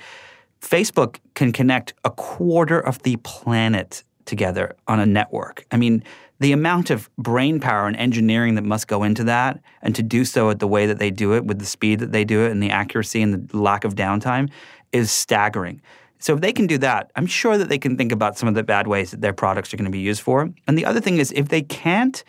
Facebook 0.61 1.17
can 1.35 1.51
connect 1.51 1.93
a 2.03 2.09
quarter 2.09 2.79
of 2.79 3.03
the 3.03 3.17
planet 3.17 4.03
together 4.25 4.75
on 4.87 4.99
a 4.99 5.05
network. 5.05 5.65
I 5.71 5.77
mean, 5.77 6.03
the 6.39 6.51
amount 6.53 6.89
of 6.89 7.09
brain 7.17 7.59
power 7.59 7.87
and 7.87 7.95
engineering 7.97 8.55
that 8.55 8.63
must 8.63 8.87
go 8.87 9.03
into 9.03 9.25
that, 9.25 9.59
and 9.81 9.93
to 9.95 10.01
do 10.01 10.23
so 10.23 10.49
at 10.49 10.59
the 10.59 10.67
way 10.67 10.85
that 10.85 10.97
they 10.97 11.11
do 11.11 11.33
it, 11.33 11.45
with 11.45 11.59
the 11.59 11.65
speed 11.65 11.99
that 11.99 12.11
they 12.11 12.23
do 12.23 12.45
it, 12.45 12.51
and 12.51 12.63
the 12.63 12.69
accuracy 12.69 13.21
and 13.21 13.49
the 13.49 13.57
lack 13.57 13.83
of 13.83 13.95
downtime, 13.95 14.49
is 14.91 15.11
staggering. 15.11 15.81
So 16.19 16.35
if 16.35 16.41
they 16.41 16.53
can 16.53 16.67
do 16.67 16.77
that, 16.79 17.11
I'm 17.15 17.25
sure 17.25 17.57
that 17.57 17.69
they 17.69 17.77
can 17.77 17.97
think 17.97 18.11
about 18.11 18.37
some 18.37 18.49
of 18.49 18.55
the 18.55 18.63
bad 18.63 18.87
ways 18.87 19.11
that 19.11 19.21
their 19.21 19.33
products 19.33 19.73
are 19.73 19.77
going 19.77 19.85
to 19.85 19.91
be 19.91 19.99
used 19.99 20.21
for. 20.21 20.49
And 20.67 20.77
the 20.77 20.85
other 20.85 20.99
thing 20.99 21.17
is, 21.17 21.31
if 21.31 21.47
they 21.47 21.61
can't 21.61 22.23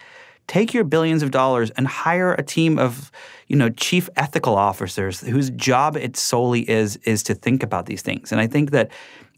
take 0.50 0.74
your 0.74 0.83
billions 0.83 1.22
of 1.22 1.31
dollars 1.31 1.70
and 1.70 1.87
hire 1.87 2.35
a 2.35 2.42
team 2.42 2.76
of 2.76 3.12
you 3.46 3.55
know 3.55 3.68
chief 3.70 4.09
ethical 4.16 4.57
officers 4.57 5.20
whose 5.20 5.50
job 5.50 5.96
it 5.96 6.16
solely 6.16 6.68
is 6.68 6.96
is 7.05 7.22
to 7.22 7.35
think 7.35 7.62
about 7.62 7.87
these 7.87 8.03
things 8.03 8.33
and 8.33 8.40
i 8.40 8.48
think 8.48 8.72
that 8.72 8.90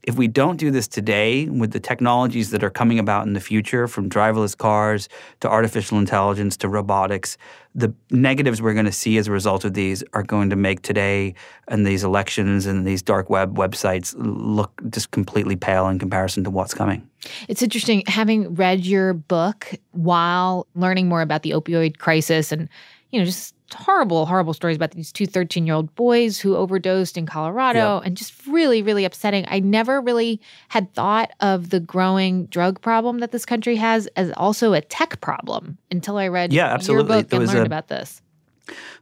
if 0.05 0.17
we 0.17 0.27
don't 0.27 0.57
do 0.57 0.71
this 0.71 0.89
today 0.89 1.47
with 1.47 1.71
the 1.71 1.79
technologies 1.79 2.51
that 2.51 2.65
are 2.65 2.71
coming 2.71 2.99
about 2.99 3.27
in 3.27 3.35
the 3.35 3.41
future, 3.41 3.87
from 3.87 4.11
driverless 4.11 4.57
cars 4.57 5.09
to 5.41 5.49
artificial 5.49 5.99
intelligence 5.99 6.57
to 6.59 6.69
robotics, 6.69 7.39
the 7.75 7.95
negatives 8.11 8.61
we're 8.61 8.75
going 8.75 8.85
to 8.87 8.93
see 8.93 9.17
as 9.17 9.29
a 9.29 9.31
result 9.31 9.65
of 9.65 9.75
these 9.75 10.03
are 10.13 10.25
going 10.25 10.51
to 10.51 10.57
make 10.57 10.83
today 10.83 11.35
and 11.69 11.87
these 11.87 12.03
elections 12.03 12.67
and 12.67 12.85
these 12.87 13.01
dark 13.01 13.31
web 13.31 13.57
websites 13.57 14.15
look 14.19 14.73
just 14.91 15.13
completely 15.13 15.55
pale 15.55 15.89
in 15.89 15.99
comparison 15.99 16.43
to 16.45 16.51
what's 16.51 16.75
coming. 16.75 17.09
It's 17.49 17.63
interesting 17.63 18.03
having 18.09 18.55
read 18.57 18.85
your 18.85 19.15
book 19.15 19.73
while 19.93 20.67
learning 20.75 21.09
more 21.09 21.23
about 21.23 21.43
the 21.43 21.51
opioid 21.51 21.99
crisis 21.99 22.51
and, 22.51 22.69
you 23.11 23.21
know, 23.21 23.25
just 23.25 23.55
horrible, 23.75 24.27
horrible 24.27 24.55
stories 24.55 24.77
about 24.77 24.93
these 24.93 25.13
two 25.13 25.27
13 25.27 25.67
year 25.67 25.75
old 25.75 25.95
boys 25.95 26.39
who 26.39 26.57
overdosed 26.57 27.17
in 27.17 27.27
Colorado 27.27 27.97
yep. 27.97 28.07
and 28.07 28.17
just 28.17 28.47
really, 28.47 28.83
really 28.83 29.05
upsetting. 29.05 29.45
I 29.49 29.61
never 29.61 30.01
really 30.01 30.41
had 30.69 30.93
thought 30.95 31.31
of 31.41 31.71
the 31.71 31.81
growing 31.81 32.47
drug 32.47 32.81
problem 32.81 33.19
that 33.21 33.33
this 33.33 33.45
country 33.45 33.77
has 33.77 34.07
as 34.17 34.33
also 34.37 34.73
a 34.73 34.81
tech 34.81 35.21
problem 35.21 35.79
until 35.91 36.17
I 36.19 36.29
read 36.29 36.53
yeah, 36.53 36.67
absolutely. 36.67 37.15
your 37.15 37.23
book 37.23 37.33
and 37.33 37.47
learned 37.47 37.59
a, 37.61 37.67
about 37.67 37.89
this. 37.89 38.23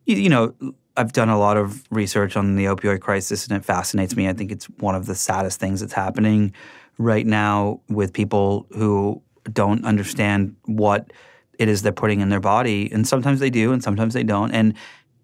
You 0.07 0.29
know, 0.29 0.55
I've 0.97 1.13
done 1.13 1.29
a 1.29 1.39
lot 1.39 1.57
of 1.57 1.85
research 1.91 2.37
on 2.37 2.57
the 2.57 2.65
opioid 2.65 3.01
crisis 3.01 3.47
and 3.47 3.57
it 3.57 3.65
fascinates 3.65 4.17
me. 4.17 4.29
I 4.29 4.33
think 4.33 4.51
it's 4.51 4.67
one 4.79 4.95
of 4.95 5.07
the 5.07 5.15
saddest 5.15 5.61
things 5.61 5.81
that's 5.81 5.93
happening 5.93 6.53
right 6.99 7.27
now 7.27 7.81
with 7.89 8.13
people 8.13 8.67
who 8.71 9.23
don't 9.53 9.85
understand 9.85 10.57
what– 10.67 11.13
it 11.61 11.69
is 11.69 11.83
they're 11.83 11.93
putting 11.93 12.21
in 12.21 12.31
their 12.31 12.41
body. 12.41 12.91
And 12.91 13.07
sometimes 13.07 13.39
they 13.39 13.51
do, 13.51 13.71
and 13.71 13.85
sometimes 13.85 14.15
they 14.15 14.25
don't. 14.25 14.51
And 14.51 14.75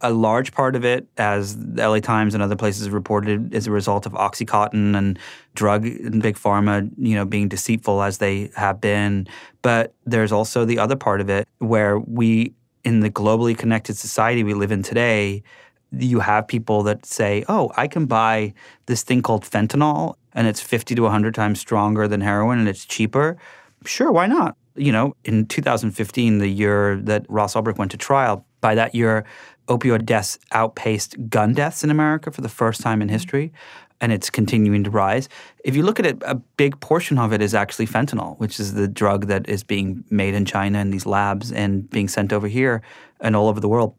a 0.03 0.13
large 0.13 0.53
part 0.53 0.77
of 0.77 0.85
it, 0.85 1.09
as 1.17 1.57
the 1.57 1.89
LA 1.89 2.01
Times 2.01 2.35
and 2.35 2.43
other 2.43 2.57
places 2.57 2.91
reported, 2.91 3.55
is 3.55 3.67
a 3.67 3.71
result 3.71 4.05
of 4.05 4.13
OxyContin 4.13 4.95
and 4.95 5.19
drug 5.55 5.87
and 5.87 6.23
big 6.23 6.37
pharma, 6.37 6.91
you 6.99 7.15
know, 7.15 7.25
being 7.25 7.49
deceitful 7.49 8.03
as 8.03 8.19
they 8.19 8.51
have 8.55 8.83
been. 8.83 9.27
But 9.63 9.95
there's 10.05 10.31
also 10.31 10.67
the 10.67 10.79
other 10.79 10.97
part 10.97 11.23
of 11.23 11.31
it 11.31 11.49
where 11.59 11.99
we, 11.99 12.53
in 12.85 13.01
the 13.01 13.11
globally 13.11 13.57
connected 13.57 13.97
society 13.97 14.45
we 14.45 14.53
live 14.53 14.71
in 14.71 14.83
today, 14.83 15.43
you 15.91 16.21
have 16.21 16.47
people 16.47 16.83
that 16.83 17.07
say, 17.07 17.45
"Oh, 17.49 17.73
I 17.79 17.89
can 17.89 18.05
buy 18.05 18.53
this 18.85 19.03
thing 19.03 19.23
called 19.23 19.45
fentanyl, 19.45 20.17
and 20.35 20.47
it's 20.47 20.61
50 20.61 20.95
to 20.97 21.03
100 21.05 21.35
times 21.35 21.59
stronger 21.59 22.07
than 22.07 22.21
heroin, 22.21 22.59
and 22.59 22.69
it's 22.69 22.85
cheaper." 22.85 23.39
Sure, 23.87 24.13
why 24.13 24.27
not? 24.27 24.57
You 24.77 24.93
know, 24.93 25.17
in 25.25 25.47
2015, 25.47 26.39
the 26.39 26.49
year 26.49 26.97
that 26.97 27.25
Ross 27.29 27.55
Ulbricht 27.55 27.79
went 27.79 27.91
to 27.93 27.97
trial, 27.97 28.45
by 28.61 28.75
that 28.75 28.95
year, 28.95 29.25
opioid 29.69 30.05
deaths 30.05 30.39
outpaced 30.53 31.17
gun 31.29 31.53
deaths 31.53 31.83
in 31.85 31.91
America 31.91 32.31
for 32.31 32.41
the 32.41 32.49
first 32.49 32.81
time 32.81 33.03
in 33.03 33.09
mm-hmm. 33.09 33.15
history, 33.15 33.53
and 34.01 34.13
it's 34.13 34.31
continuing 34.31 34.85
to 34.85 34.91
rise. 34.91 35.29
If 35.65 35.75
you 35.75 35.83
look 35.83 35.99
at 35.99 36.07
it, 36.07 36.23
a 36.23 36.35
big 36.35 36.79
portion 36.81 37.19
of 37.19 37.33
it 37.33 37.41
is 37.41 37.55
actually 37.55 37.87
fentanyl, 37.87 38.39
which 38.39 38.61
is 38.61 38.75
the 38.75 38.89
drug 38.89 39.27
that 39.27 39.49
is 39.49 39.63
being 39.65 40.05
made 40.11 40.35
in 40.35 40.45
China 40.45 40.79
in 40.81 40.91
these 40.91 41.07
labs 41.07 41.53
and 41.53 41.89
being 41.91 42.09
sent 42.09 42.33
over 42.33 42.49
here 42.49 42.83
and 43.21 43.35
all 43.35 43.49
over 43.49 43.61
the 43.61 43.69
world 43.69 43.95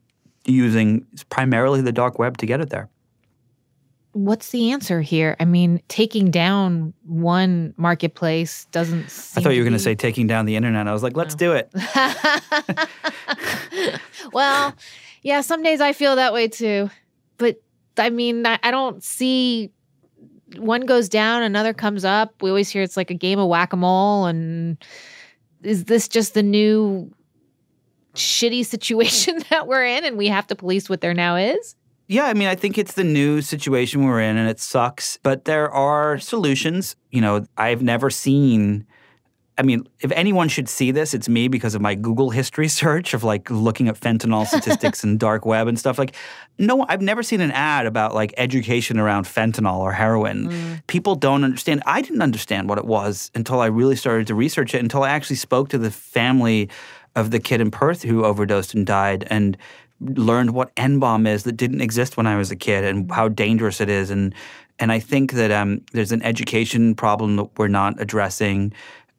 using 0.46 1.06
primarily 1.30 1.82
the 1.82 1.92
dark 1.92 2.20
web 2.20 2.38
to 2.38 2.46
get 2.46 2.62
it 2.62 2.70
there 2.70 2.90
what's 4.18 4.50
the 4.50 4.72
answer 4.72 5.02
here? 5.02 5.36
I 5.40 5.46
mean, 5.46 5.82
taking 5.88 6.32
down 6.32 6.94
one 7.06 7.74
marketplace 7.78 8.66
doesn't. 8.72 9.06
I 9.36 9.42
thought 9.42 9.54
you 9.54 9.60
were 9.60 9.66
going 9.66 9.74
to 9.74 9.80
say 9.80 9.96
taking 9.96 10.28
down 10.28 10.46
the 10.46 10.56
internet. 10.56 10.88
I 10.88 10.94
was 10.94 11.04
like, 11.04 11.16
let's 11.16 11.36
no. 11.36 11.40
do 11.40 11.54
it. 11.54 11.72
well, 14.34 14.76
yeah, 15.24 15.42
some 15.42 15.64
days 15.64 15.82
I 15.82 15.94
feel 15.94 16.16
that 16.16 16.34
way 16.34 16.48
too. 16.48 16.90
But 17.38 17.62
I 17.98 18.10
mean, 18.10 18.46
I, 18.46 18.60
I 18.64 18.72
don't 18.72 19.04
see 19.04 19.72
one 20.56 20.82
goes 20.82 21.10
down, 21.10 21.44
another 21.44 21.74
comes 21.74 22.06
up. 22.06 22.42
We 22.42 22.50
always 22.50 22.70
hear 22.70 22.82
it's 22.82 22.98
like 22.98 23.12
a 23.12 23.16
game 23.16 23.40
of 23.40 23.48
whack 23.48 23.74
a 23.74 23.78
mole. 23.78 24.26
And 24.26 24.78
is 25.64 25.86
this 25.86 26.08
just 26.08 26.34
the 26.34 26.44
new 26.44 27.12
shitty 28.16 28.66
situation 28.66 29.44
that 29.50 29.68
we're 29.68 29.86
in 29.86 30.06
and 30.06 30.18
we 30.18 30.28
have 30.28 30.48
to 30.48 30.56
police 30.56 30.90
what 30.90 31.02
there 31.02 31.14
now 31.14 31.36
is? 31.36 31.76
Yeah, 32.08 32.26
I 32.26 32.34
mean, 32.34 32.48
I 32.48 32.56
think 32.56 32.78
it's 32.78 32.94
the 32.94 33.04
new 33.04 33.42
situation 33.42 34.04
we're 34.04 34.22
in 34.22 34.38
and 34.38 34.50
it 34.50 34.60
sucks, 34.60 35.20
but 35.24 35.46
there 35.46 35.70
are 35.70 36.18
solutions. 36.18 36.96
You 37.12 37.22
know, 37.22 37.46
I've 37.58 37.82
never 37.82 38.10
seen. 38.10 38.86
I 39.60 39.64
mean, 39.64 39.88
if 40.02 40.12
anyone 40.12 40.50
should 40.50 40.70
see 40.70 40.92
this, 40.92 41.16
it's 41.16 41.28
me 41.28 41.48
because 41.48 41.74
of 41.74 41.82
my 41.82 41.96
Google 41.96 42.30
history 42.30 42.68
search 42.82 43.14
of 43.14 43.26
like 43.26 43.50
looking 43.50 43.90
at 43.90 44.00
fentanyl 44.00 44.48
statistics 44.48 45.04
and 45.04 45.20
dark 45.20 45.46
web 45.46 45.68
and 45.68 45.78
stuff. 45.78 46.00
Like, 46.00 46.16
no, 46.58 46.86
I've 46.88 47.02
never 47.02 47.24
seen 47.24 47.42
an 47.42 47.52
ad 47.52 47.86
about 47.86 48.14
like 48.16 48.34
education 48.38 49.00
around 49.00 49.26
fentanyl 49.26 49.80
or 49.80 49.92
heroin. 49.92 50.50
Mm. 50.50 50.88
People 50.88 51.16
don't 51.16 51.44
understand. 51.44 51.84
I 51.86 52.02
didn't 52.02 52.22
understand 52.22 52.70
what 52.70 52.78
it 52.78 52.86
was 52.86 53.32
until 53.36 53.60
I 53.60 53.66
really 53.66 53.98
started 53.98 54.28
to 54.28 54.36
research 54.36 54.74
it, 54.74 54.80
until 54.80 55.04
I 55.04 55.10
actually 55.10 55.38
spoke 55.38 55.70
to 55.70 55.78
the 55.78 55.92
family 55.92 56.70
of 57.18 57.32
the 57.32 57.40
kid 57.40 57.60
in 57.60 57.72
Perth 57.72 58.04
who 58.04 58.24
overdosed 58.24 58.76
and 58.76 58.86
died. 58.86 59.28
And 59.30 59.58
learned 60.00 60.52
what 60.52 60.72
N-bomb 60.78 61.26
is 61.28 61.44
that 61.44 61.54
didn't 61.54 61.82
exist 61.82 62.18
when 62.18 62.28
I 62.28 62.38
was 62.38 62.52
a 62.52 62.56
kid 62.56 62.84
and 62.84 63.12
how 63.12 63.28
dangerous 63.28 63.82
it 63.82 63.90
is. 63.90 64.10
And 64.10 64.34
and 64.80 64.92
I 64.92 65.00
think 65.00 65.32
that 65.34 65.50
um, 65.52 65.82
there's 65.94 66.12
an 66.12 66.22
education 66.22 66.94
problem 66.94 67.36
that 67.38 67.50
we're 67.58 67.68
not 67.68 68.00
addressing. 68.00 68.74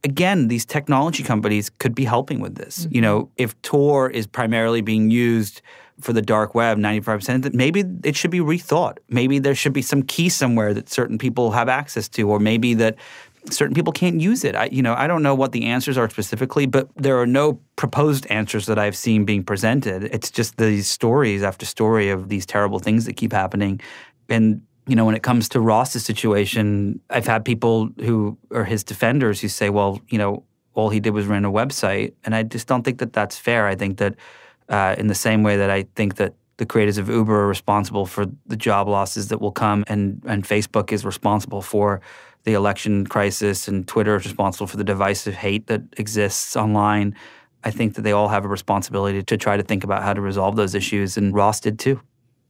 Again, 0.04 0.46
these 0.46 0.64
technology 0.64 1.24
companies 1.24 1.68
could 1.68 1.96
be 1.96 2.04
helping 2.04 2.38
with 2.38 2.54
this. 2.54 2.84
Mm-hmm. 2.84 2.94
You 2.94 3.00
know, 3.00 3.30
if 3.36 3.60
Tor 3.62 4.08
is 4.08 4.28
primarily 4.28 4.82
being 4.82 5.10
used 5.10 5.60
for 6.00 6.12
the 6.12 6.22
dark 6.22 6.54
web, 6.54 6.78
95%, 6.78 7.42
that 7.42 7.54
maybe 7.54 7.84
it 8.04 8.14
should 8.14 8.30
be 8.30 8.38
rethought. 8.38 8.98
Maybe 9.08 9.40
there 9.40 9.56
should 9.56 9.72
be 9.72 9.82
some 9.82 10.02
key 10.02 10.28
somewhere 10.28 10.72
that 10.74 10.88
certain 10.88 11.18
people 11.18 11.50
have 11.50 11.68
access 11.68 12.08
to, 12.10 12.30
or 12.30 12.38
maybe 12.38 12.74
that 12.74 12.94
certain 13.50 13.74
people 13.74 13.92
can't 13.92 14.20
use 14.20 14.44
it. 14.44 14.54
I, 14.54 14.68
you 14.72 14.82
know, 14.82 14.94
I 14.94 15.06
don't 15.06 15.22
know 15.22 15.34
what 15.34 15.52
the 15.52 15.66
answers 15.66 15.96
are 15.96 16.08
specifically, 16.10 16.66
but 16.66 16.88
there 16.96 17.18
are 17.20 17.26
no 17.26 17.60
proposed 17.76 18.26
answers 18.26 18.66
that 18.66 18.78
I've 18.78 18.96
seen 18.96 19.24
being 19.24 19.44
presented. 19.44 20.04
It's 20.04 20.30
just 20.30 20.56
these 20.56 20.88
stories 20.88 21.42
after 21.42 21.64
story 21.66 22.10
of 22.10 22.28
these 22.28 22.46
terrible 22.46 22.78
things 22.78 23.04
that 23.06 23.14
keep 23.14 23.32
happening. 23.32 23.80
And 24.28 24.62
you 24.86 24.96
know, 24.96 25.04
when 25.04 25.14
it 25.14 25.22
comes 25.22 25.50
to 25.50 25.60
Ross's 25.60 26.04
situation, 26.04 27.00
I've 27.10 27.26
had 27.26 27.44
people 27.44 27.90
who 28.00 28.38
are 28.50 28.64
his 28.64 28.82
defenders 28.82 29.40
who 29.40 29.48
say, 29.48 29.68
"Well, 29.68 30.00
you 30.08 30.16
know, 30.16 30.44
all 30.72 30.88
he 30.88 30.98
did 30.98 31.10
was 31.10 31.26
run 31.26 31.44
a 31.44 31.52
website," 31.52 32.14
and 32.24 32.34
I 32.34 32.42
just 32.42 32.66
don't 32.66 32.82
think 32.84 32.98
that 32.98 33.12
that's 33.12 33.36
fair. 33.36 33.66
I 33.66 33.74
think 33.74 33.98
that 33.98 34.14
uh, 34.70 34.94
in 34.96 35.08
the 35.08 35.14
same 35.14 35.42
way 35.42 35.58
that 35.58 35.68
I 35.68 35.84
think 35.94 36.16
that 36.16 36.34
the 36.56 36.64
creators 36.66 36.96
of 36.96 37.08
Uber 37.08 37.40
are 37.40 37.46
responsible 37.46 38.06
for 38.06 38.26
the 38.46 38.56
job 38.56 38.88
losses 38.88 39.28
that 39.28 39.42
will 39.42 39.52
come, 39.52 39.84
and 39.88 40.22
and 40.26 40.44
Facebook 40.44 40.90
is 40.90 41.04
responsible 41.04 41.60
for 41.60 42.00
the 42.44 42.54
election 42.54 43.06
crisis 43.06 43.68
and 43.68 43.86
Twitter 43.86 44.16
is 44.16 44.24
responsible 44.24 44.66
for 44.66 44.76
the 44.76 44.84
divisive 44.84 45.34
hate 45.34 45.66
that 45.66 45.82
exists 45.96 46.56
online. 46.56 47.14
I 47.64 47.70
think 47.70 47.94
that 47.94 48.02
they 48.02 48.12
all 48.12 48.28
have 48.28 48.44
a 48.44 48.48
responsibility 48.48 49.22
to 49.22 49.36
try 49.36 49.56
to 49.56 49.62
think 49.62 49.84
about 49.84 50.02
how 50.02 50.14
to 50.14 50.20
resolve 50.20 50.56
those 50.56 50.74
issues, 50.74 51.16
and 51.16 51.34
Ross 51.34 51.60
did 51.60 51.78
too. 51.78 52.00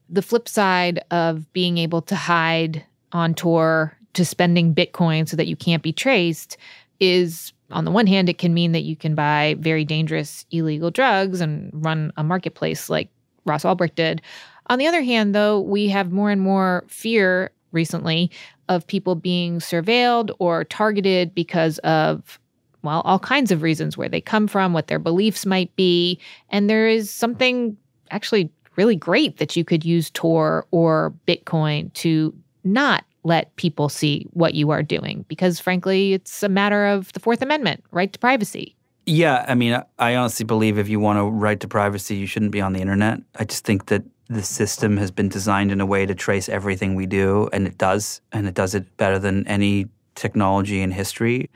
The 0.09 0.23
flip 0.23 0.49
side 0.49 1.01
of 1.11 1.53
being 1.53 1.79
able 1.79 2.03
to 2.03 2.15
hide 2.15 2.85
on 3.13 3.35
Tor 3.35 3.97
to 4.15 4.25
spending 4.25 4.75
Bitcoin 4.75 5.29
so 5.29 5.37
that 5.37 5.47
you 5.47 5.57
can't 5.57 5.83
be 5.83 5.93
traced 5.93 6.57
is 7.01 7.53
on 7.71 7.85
the 7.85 7.91
one 7.91 8.07
hand, 8.07 8.29
it 8.29 8.39
can 8.39 8.55
mean 8.55 8.73
that 8.73 8.83
you 8.83 8.97
can 8.97 9.15
buy 9.15 9.57
very 9.59 9.85
dangerous 9.85 10.47
illegal 10.51 10.91
drugs 10.91 11.41
and 11.41 11.71
run 11.73 12.13
a 12.17 12.25
marketplace 12.25 12.89
like 12.89 13.11
Ross 13.45 13.65
Ulbricht 13.65 13.95
did. 13.95 14.23
On 14.69 14.79
the 14.79 14.87
other 14.87 15.03
hand, 15.03 15.35
though, 15.35 15.61
we 15.61 15.89
have 15.89 16.13
more 16.13 16.31
and 16.31 16.41
more 16.41 16.85
fear 16.89 17.51
recently 17.73 18.31
of 18.69 18.87
people 18.87 19.15
being 19.15 19.59
surveilled 19.59 20.31
or 20.39 20.65
targeted 20.65 21.35
because 21.35 21.79
of 21.79 22.39
well, 22.83 23.01
all 23.05 23.19
kinds 23.19 23.51
of 23.51 23.63
reasons 23.63 23.97
where 23.97 24.09
they 24.09 24.21
come 24.21 24.47
from, 24.47 24.73
what 24.73 24.87
their 24.87 24.99
beliefs 24.99 25.45
might 25.45 25.75
be. 25.77 26.19
And 26.51 26.71
there 26.71 26.89
is 26.89 27.11
something 27.11 27.77
actually 28.11 28.51
really 28.77 28.97
great 28.97 29.39
that 29.39 29.57
you 29.57 29.65
could 29.65 29.85
use 29.85 30.11
Tor 30.11 30.67
or 30.71 31.13
Bitcoin 31.27 31.93
to 31.95 32.33
not 32.65 33.05
let 33.25 33.55
people 33.57 33.89
see 33.89 34.27
what 34.31 34.55
you 34.55 34.71
are 34.71 34.83
doing 34.83 35.25
because, 35.29 35.59
frankly, 35.59 36.15
it's 36.15 36.43
a 36.43 36.49
matter 36.49 36.87
of 36.87 37.13
the 37.13 37.21
Fourth 37.21 37.43
Amendment, 37.43 37.83
right 37.91 38.13
to 38.13 38.19
privacy. 38.19 38.77
Yeah, 39.07 39.45
I 39.49 39.55
mean, 39.55 39.83
I 39.99 40.15
honestly 40.17 40.45
believe 40.45 40.79
if 40.79 40.89
you 40.89 41.01
want 41.01 41.19
a 41.19 41.25
right 41.25 41.59
to 41.61 41.69
privacy, 41.69 42.17
you 42.17 42.27
shouldn't 42.27 42.53
be 42.53 42.61
on 42.61 42.75
the 42.75 42.81
internet. 42.81 43.21
I 43.37 43.45
just 43.45 43.65
think 43.65 43.87
that 43.87 44.05
the 44.29 44.43
system 44.43 44.97
has 44.99 45.11
been 45.11 45.29
designed 45.29 45.73
in 45.73 45.81
a 45.81 45.87
way 45.87 46.05
to 46.05 46.15
trace 46.15 46.49
everything 46.49 46.95
we 46.95 47.07
do, 47.07 47.49
and 47.53 47.67
it 47.67 47.79
does, 47.79 48.21
and 48.33 48.47
it 48.47 48.55
does 48.55 48.75
it 48.75 48.97
better 48.97 49.19
than 49.19 49.47
any 49.47 49.89
technology 50.15 50.83
in 50.83 50.91
history. 50.91 51.49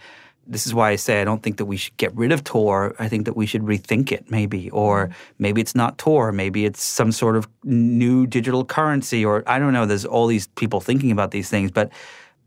This 0.46 0.66
is 0.66 0.74
why 0.74 0.90
I 0.90 0.96
say 0.96 1.20
I 1.20 1.24
don't 1.24 1.42
think 1.42 1.58
that 1.58 1.66
we 1.66 1.76
should 1.76 1.96
get 1.98 2.14
rid 2.16 2.32
of 2.32 2.42
Tor. 2.42 2.96
I 2.98 3.08
think 3.08 3.26
that 3.26 3.36
we 3.36 3.46
should 3.46 3.62
rethink 3.62 4.10
it, 4.10 4.30
maybe. 4.30 4.70
Or 4.70 5.06
mm-hmm. 5.06 5.14
maybe 5.38 5.60
it's 5.60 5.74
not 5.74 5.98
Tor. 5.98 6.32
Maybe 6.32 6.64
it's 6.64 6.82
some 6.82 7.12
sort 7.12 7.36
of 7.36 7.46
new 7.62 8.26
digital 8.26 8.64
currency, 8.64 9.24
or 9.24 9.44
I 9.46 9.58
don't 9.58 9.72
know. 9.72 9.86
There's 9.86 10.04
all 10.04 10.26
these 10.26 10.48
people 10.48 10.80
thinking 10.80 11.12
about 11.12 11.30
these 11.30 11.48
things. 11.48 11.70
But 11.70 11.92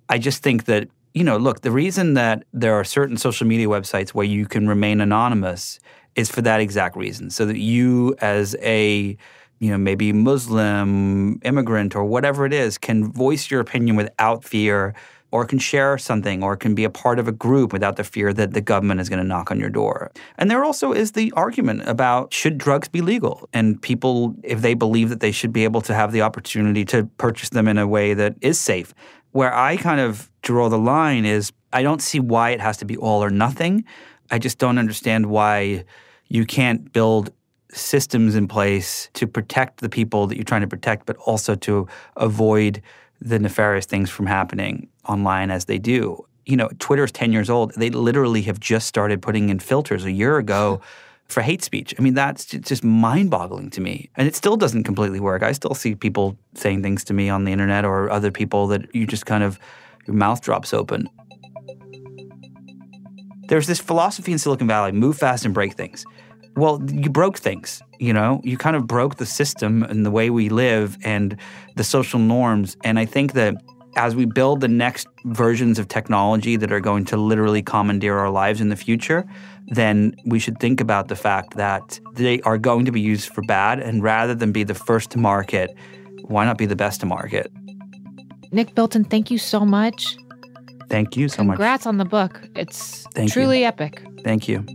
I 0.09 0.17
just 0.17 0.43
think 0.43 0.65
that, 0.65 0.89
you 1.13 1.23
know, 1.23 1.37
look, 1.37 1.61
the 1.61 1.71
reason 1.71 2.15
that 2.15 2.43
there 2.51 2.73
are 2.73 2.83
certain 2.83 3.15
social 3.15 3.47
media 3.47 3.67
websites 3.67 4.09
where 4.09 4.25
you 4.25 4.45
can 4.45 4.67
remain 4.67 4.99
anonymous 4.99 5.79
is 6.15 6.29
for 6.29 6.41
that 6.41 6.59
exact 6.59 6.97
reason. 6.97 7.29
So 7.29 7.45
that 7.45 7.57
you, 7.59 8.15
as 8.19 8.55
a 8.61 9.17
you 9.65 9.71
know, 9.71 9.77
maybe 9.79 10.13
Muslim, 10.13 11.39
immigrant, 11.43 11.95
or 11.95 12.05
whatever 12.05 12.45
it 12.45 12.53
is, 12.53 12.77
can 12.77 13.11
voice 13.11 13.49
your 13.49 13.59
opinion 13.59 13.95
without 13.95 14.43
fear 14.43 14.93
or 15.31 15.43
can 15.43 15.57
share 15.57 15.97
something 15.97 16.43
or 16.43 16.55
can 16.55 16.75
be 16.75 16.83
a 16.83 16.89
part 16.89 17.17
of 17.17 17.27
a 17.27 17.31
group 17.31 17.73
without 17.73 17.95
the 17.95 18.03
fear 18.03 18.31
that 18.31 18.53
the 18.53 18.61
government 18.61 19.01
is 19.01 19.09
going 19.09 19.19
to 19.19 19.27
knock 19.27 19.49
on 19.49 19.59
your 19.59 19.71
door. 19.71 20.11
And 20.37 20.51
there 20.51 20.63
also 20.63 20.93
is 20.93 21.13
the 21.13 21.33
argument 21.35 21.81
about 21.87 22.31
should 22.31 22.59
drugs 22.59 22.87
be 22.87 23.01
legal? 23.01 23.49
And 23.53 23.81
people, 23.81 24.35
if 24.43 24.61
they 24.61 24.75
believe 24.75 25.09
that 25.09 25.21
they 25.21 25.31
should 25.31 25.51
be 25.51 25.63
able 25.63 25.81
to 25.81 25.95
have 25.95 26.11
the 26.11 26.21
opportunity 26.21 26.85
to 26.85 27.05
purchase 27.17 27.49
them 27.49 27.67
in 27.67 27.79
a 27.79 27.87
way 27.87 28.13
that 28.13 28.35
is 28.41 28.59
safe. 28.59 28.93
Where 29.31 29.53
I 29.53 29.77
kind 29.77 29.99
of 29.99 30.29
draw 30.43 30.69
the 30.69 30.77
line 30.77 31.25
is 31.25 31.51
I 31.73 31.81
don't 31.81 32.03
see 32.03 32.19
why 32.19 32.51
it 32.51 32.61
has 32.61 32.77
to 32.77 32.85
be 32.85 32.95
all 32.95 33.23
or 33.23 33.31
nothing. 33.31 33.83
I 34.29 34.37
just 34.37 34.59
don't 34.59 34.77
understand 34.77 35.25
why 35.25 35.85
you 36.27 36.45
can't 36.45 36.93
build 36.93 37.31
systems 37.71 38.35
in 38.35 38.47
place 38.47 39.09
to 39.13 39.27
protect 39.27 39.81
the 39.81 39.89
people 39.89 40.27
that 40.27 40.35
you're 40.35 40.43
trying 40.43 40.61
to 40.61 40.67
protect, 40.67 41.05
but 41.05 41.17
also 41.17 41.55
to 41.55 41.87
avoid 42.15 42.81
the 43.21 43.39
nefarious 43.39 43.85
things 43.85 44.09
from 44.09 44.25
happening 44.25 44.87
online 45.07 45.51
as 45.51 45.65
they 45.65 45.77
do. 45.77 46.25
You 46.45 46.57
know, 46.57 46.69
Twitter's 46.79 47.11
10 47.11 47.31
years 47.31 47.49
old. 47.49 47.73
They 47.75 47.89
literally 47.89 48.43
have 48.43 48.59
just 48.59 48.87
started 48.87 49.21
putting 49.21 49.49
in 49.49 49.59
filters 49.59 50.05
a 50.05 50.11
year 50.11 50.37
ago 50.37 50.81
for 51.27 51.41
hate 51.41 51.63
speech. 51.63 51.93
I 51.97 52.03
mean, 52.03 52.13
that's 52.13 52.45
just 52.45 52.83
mind 52.83 53.31
boggling 53.31 53.71
to 53.71 53.81
me. 53.81 54.09
And 54.15 54.27
it 54.27 54.35
still 54.35 54.57
doesn't 54.57 54.83
completely 54.83 55.19
work. 55.19 55.41
I 55.41 55.53
still 55.53 55.73
see 55.73 55.95
people 55.95 56.37
saying 56.53 56.83
things 56.83 57.03
to 57.05 57.13
me 57.13 57.29
on 57.29 57.45
the 57.45 57.51
internet 57.51 57.83
or 57.83 58.11
other 58.11 58.31
people 58.31 58.67
that 58.67 58.93
you 58.93 59.07
just 59.07 59.25
kind 59.25 59.43
of, 59.43 59.57
your 60.05 60.15
mouth 60.15 60.41
drops 60.41 60.71
open. 60.71 61.09
There's 63.47 63.65
this 63.65 63.79
philosophy 63.79 64.31
in 64.31 64.37
Silicon 64.37 64.67
Valley 64.67 64.91
move 64.91 65.17
fast 65.17 65.45
and 65.45 65.53
break 65.53 65.73
things. 65.73 66.05
Well, 66.55 66.81
you 66.89 67.09
broke 67.09 67.37
things, 67.37 67.81
you 67.99 68.13
know? 68.13 68.41
You 68.43 68.57
kind 68.57 68.75
of 68.75 68.87
broke 68.87 69.17
the 69.17 69.25
system 69.25 69.83
and 69.83 70.05
the 70.05 70.11
way 70.11 70.29
we 70.29 70.49
live 70.49 70.97
and 71.03 71.37
the 71.75 71.83
social 71.83 72.19
norms. 72.19 72.77
And 72.83 72.97
I 72.97 73.05
think 73.05 73.33
that 73.33 73.55
as 73.97 74.15
we 74.15 74.25
build 74.25 74.61
the 74.61 74.67
next 74.67 75.07
versions 75.25 75.79
of 75.79 75.87
technology 75.87 76.55
that 76.57 76.71
are 76.71 76.79
going 76.79 77.05
to 77.05 77.17
literally 77.17 77.61
commandeer 77.61 78.17
our 78.17 78.29
lives 78.29 78.61
in 78.61 78.69
the 78.69 78.75
future, 78.75 79.25
then 79.67 80.15
we 80.25 80.39
should 80.39 80.59
think 80.59 80.81
about 80.81 81.07
the 81.07 81.15
fact 81.15 81.55
that 81.55 81.99
they 82.13 82.41
are 82.41 82.57
going 82.57 82.85
to 82.85 82.91
be 82.91 83.01
used 83.01 83.29
for 83.29 83.41
bad. 83.43 83.79
And 83.79 84.03
rather 84.03 84.35
than 84.35 84.51
be 84.51 84.63
the 84.63 84.75
first 84.75 85.11
to 85.11 85.17
market, 85.17 85.75
why 86.23 86.45
not 86.45 86.57
be 86.57 86.65
the 86.65 86.75
best 86.75 86.99
to 87.01 87.05
market? 87.05 87.51
Nick 88.51 88.75
Bilton, 88.75 89.03
thank 89.03 89.31
you 89.31 89.37
so 89.37 89.65
much. 89.65 90.17
Thank 90.89 91.17
you 91.17 91.27
so 91.27 91.37
Congrats 91.37 91.47
much. 91.47 91.57
Congrats 91.57 91.85
on 91.87 91.97
the 91.97 92.05
book. 92.05 92.41
It's 92.55 93.05
Thank 93.13 93.31
truly 93.31 93.61
you. 93.61 93.65
epic. 93.65 94.03
Thank 94.23 94.47
you. 94.47 94.65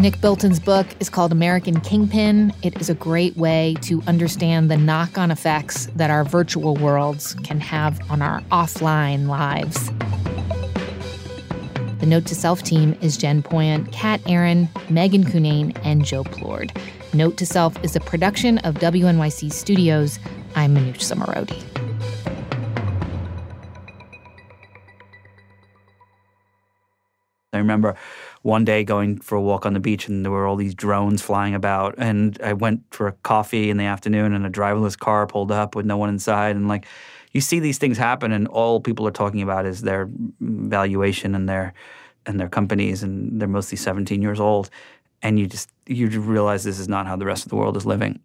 Nick 0.00 0.16
Bilton's 0.22 0.58
book 0.58 0.86
is 0.98 1.10
called 1.10 1.30
American 1.30 1.78
Kingpin. 1.78 2.54
It 2.62 2.80
is 2.80 2.88
a 2.88 2.94
great 2.94 3.36
way 3.36 3.76
to 3.82 4.00
understand 4.06 4.70
the 4.70 4.78
knock 4.78 5.18
on 5.18 5.30
effects 5.30 5.88
that 5.94 6.08
our 6.08 6.24
virtual 6.24 6.74
worlds 6.76 7.34
can 7.44 7.60
have 7.60 8.00
on 8.10 8.22
our 8.22 8.40
offline 8.50 9.26
lives. 9.26 9.90
The 11.98 12.06
Note 12.06 12.24
to 12.28 12.34
Self 12.34 12.62
team 12.62 12.96
is 13.02 13.18
Jen 13.18 13.42
Poyant, 13.42 13.92
Kat 13.92 14.22
Aaron, 14.24 14.70
Megan 14.88 15.22
Cunane, 15.22 15.78
and 15.84 16.02
Joe 16.02 16.24
Plourde. 16.24 16.74
Note 17.12 17.36
to 17.36 17.44
Self 17.44 17.76
is 17.84 17.94
a 17.94 18.00
production 18.00 18.56
of 18.60 18.76
WNYC 18.76 19.52
Studios. 19.52 20.18
I'm 20.54 20.74
Manoush 20.74 21.12
Zomorodi. 21.12 21.62
I 27.52 27.58
remember 27.58 27.96
one 28.42 28.64
day 28.64 28.84
going 28.84 29.18
for 29.18 29.36
a 29.36 29.40
walk 29.40 29.66
on 29.66 29.74
the 29.74 29.80
beach 29.80 30.08
and 30.08 30.24
there 30.24 30.32
were 30.32 30.46
all 30.46 30.56
these 30.56 30.74
drones 30.74 31.20
flying 31.20 31.54
about. 31.54 31.94
And 31.98 32.38
I 32.42 32.54
went 32.54 32.82
for 32.90 33.06
a 33.08 33.12
coffee 33.12 33.68
in 33.68 33.76
the 33.76 33.84
afternoon 33.84 34.32
and 34.32 34.46
a 34.46 34.50
driverless 34.50 34.98
car 34.98 35.26
pulled 35.26 35.52
up 35.52 35.74
with 35.74 35.84
no 35.84 35.98
one 35.98 36.08
inside. 36.08 36.56
And 36.56 36.66
like 36.66 36.86
you 37.32 37.40
see 37.40 37.60
these 37.60 37.78
things 37.78 37.98
happen 37.98 38.32
and 38.32 38.48
all 38.48 38.80
people 38.80 39.06
are 39.06 39.12
talking 39.12 39.42
about 39.42 39.66
is 39.66 39.82
their 39.82 40.08
valuation 40.40 41.34
and 41.34 41.48
their 41.48 41.74
and 42.26 42.40
their 42.40 42.48
companies. 42.48 43.02
And 43.02 43.40
they're 43.40 43.48
mostly 43.48 43.76
17 43.76 44.22
years 44.22 44.40
old. 44.40 44.70
And 45.22 45.38
you 45.38 45.46
just 45.46 45.70
you 45.86 46.08
realize 46.08 46.64
this 46.64 46.78
is 46.78 46.88
not 46.88 47.06
how 47.06 47.16
the 47.16 47.26
rest 47.26 47.44
of 47.44 47.50
the 47.50 47.56
world 47.56 47.76
is 47.76 47.84
living. 47.84 48.20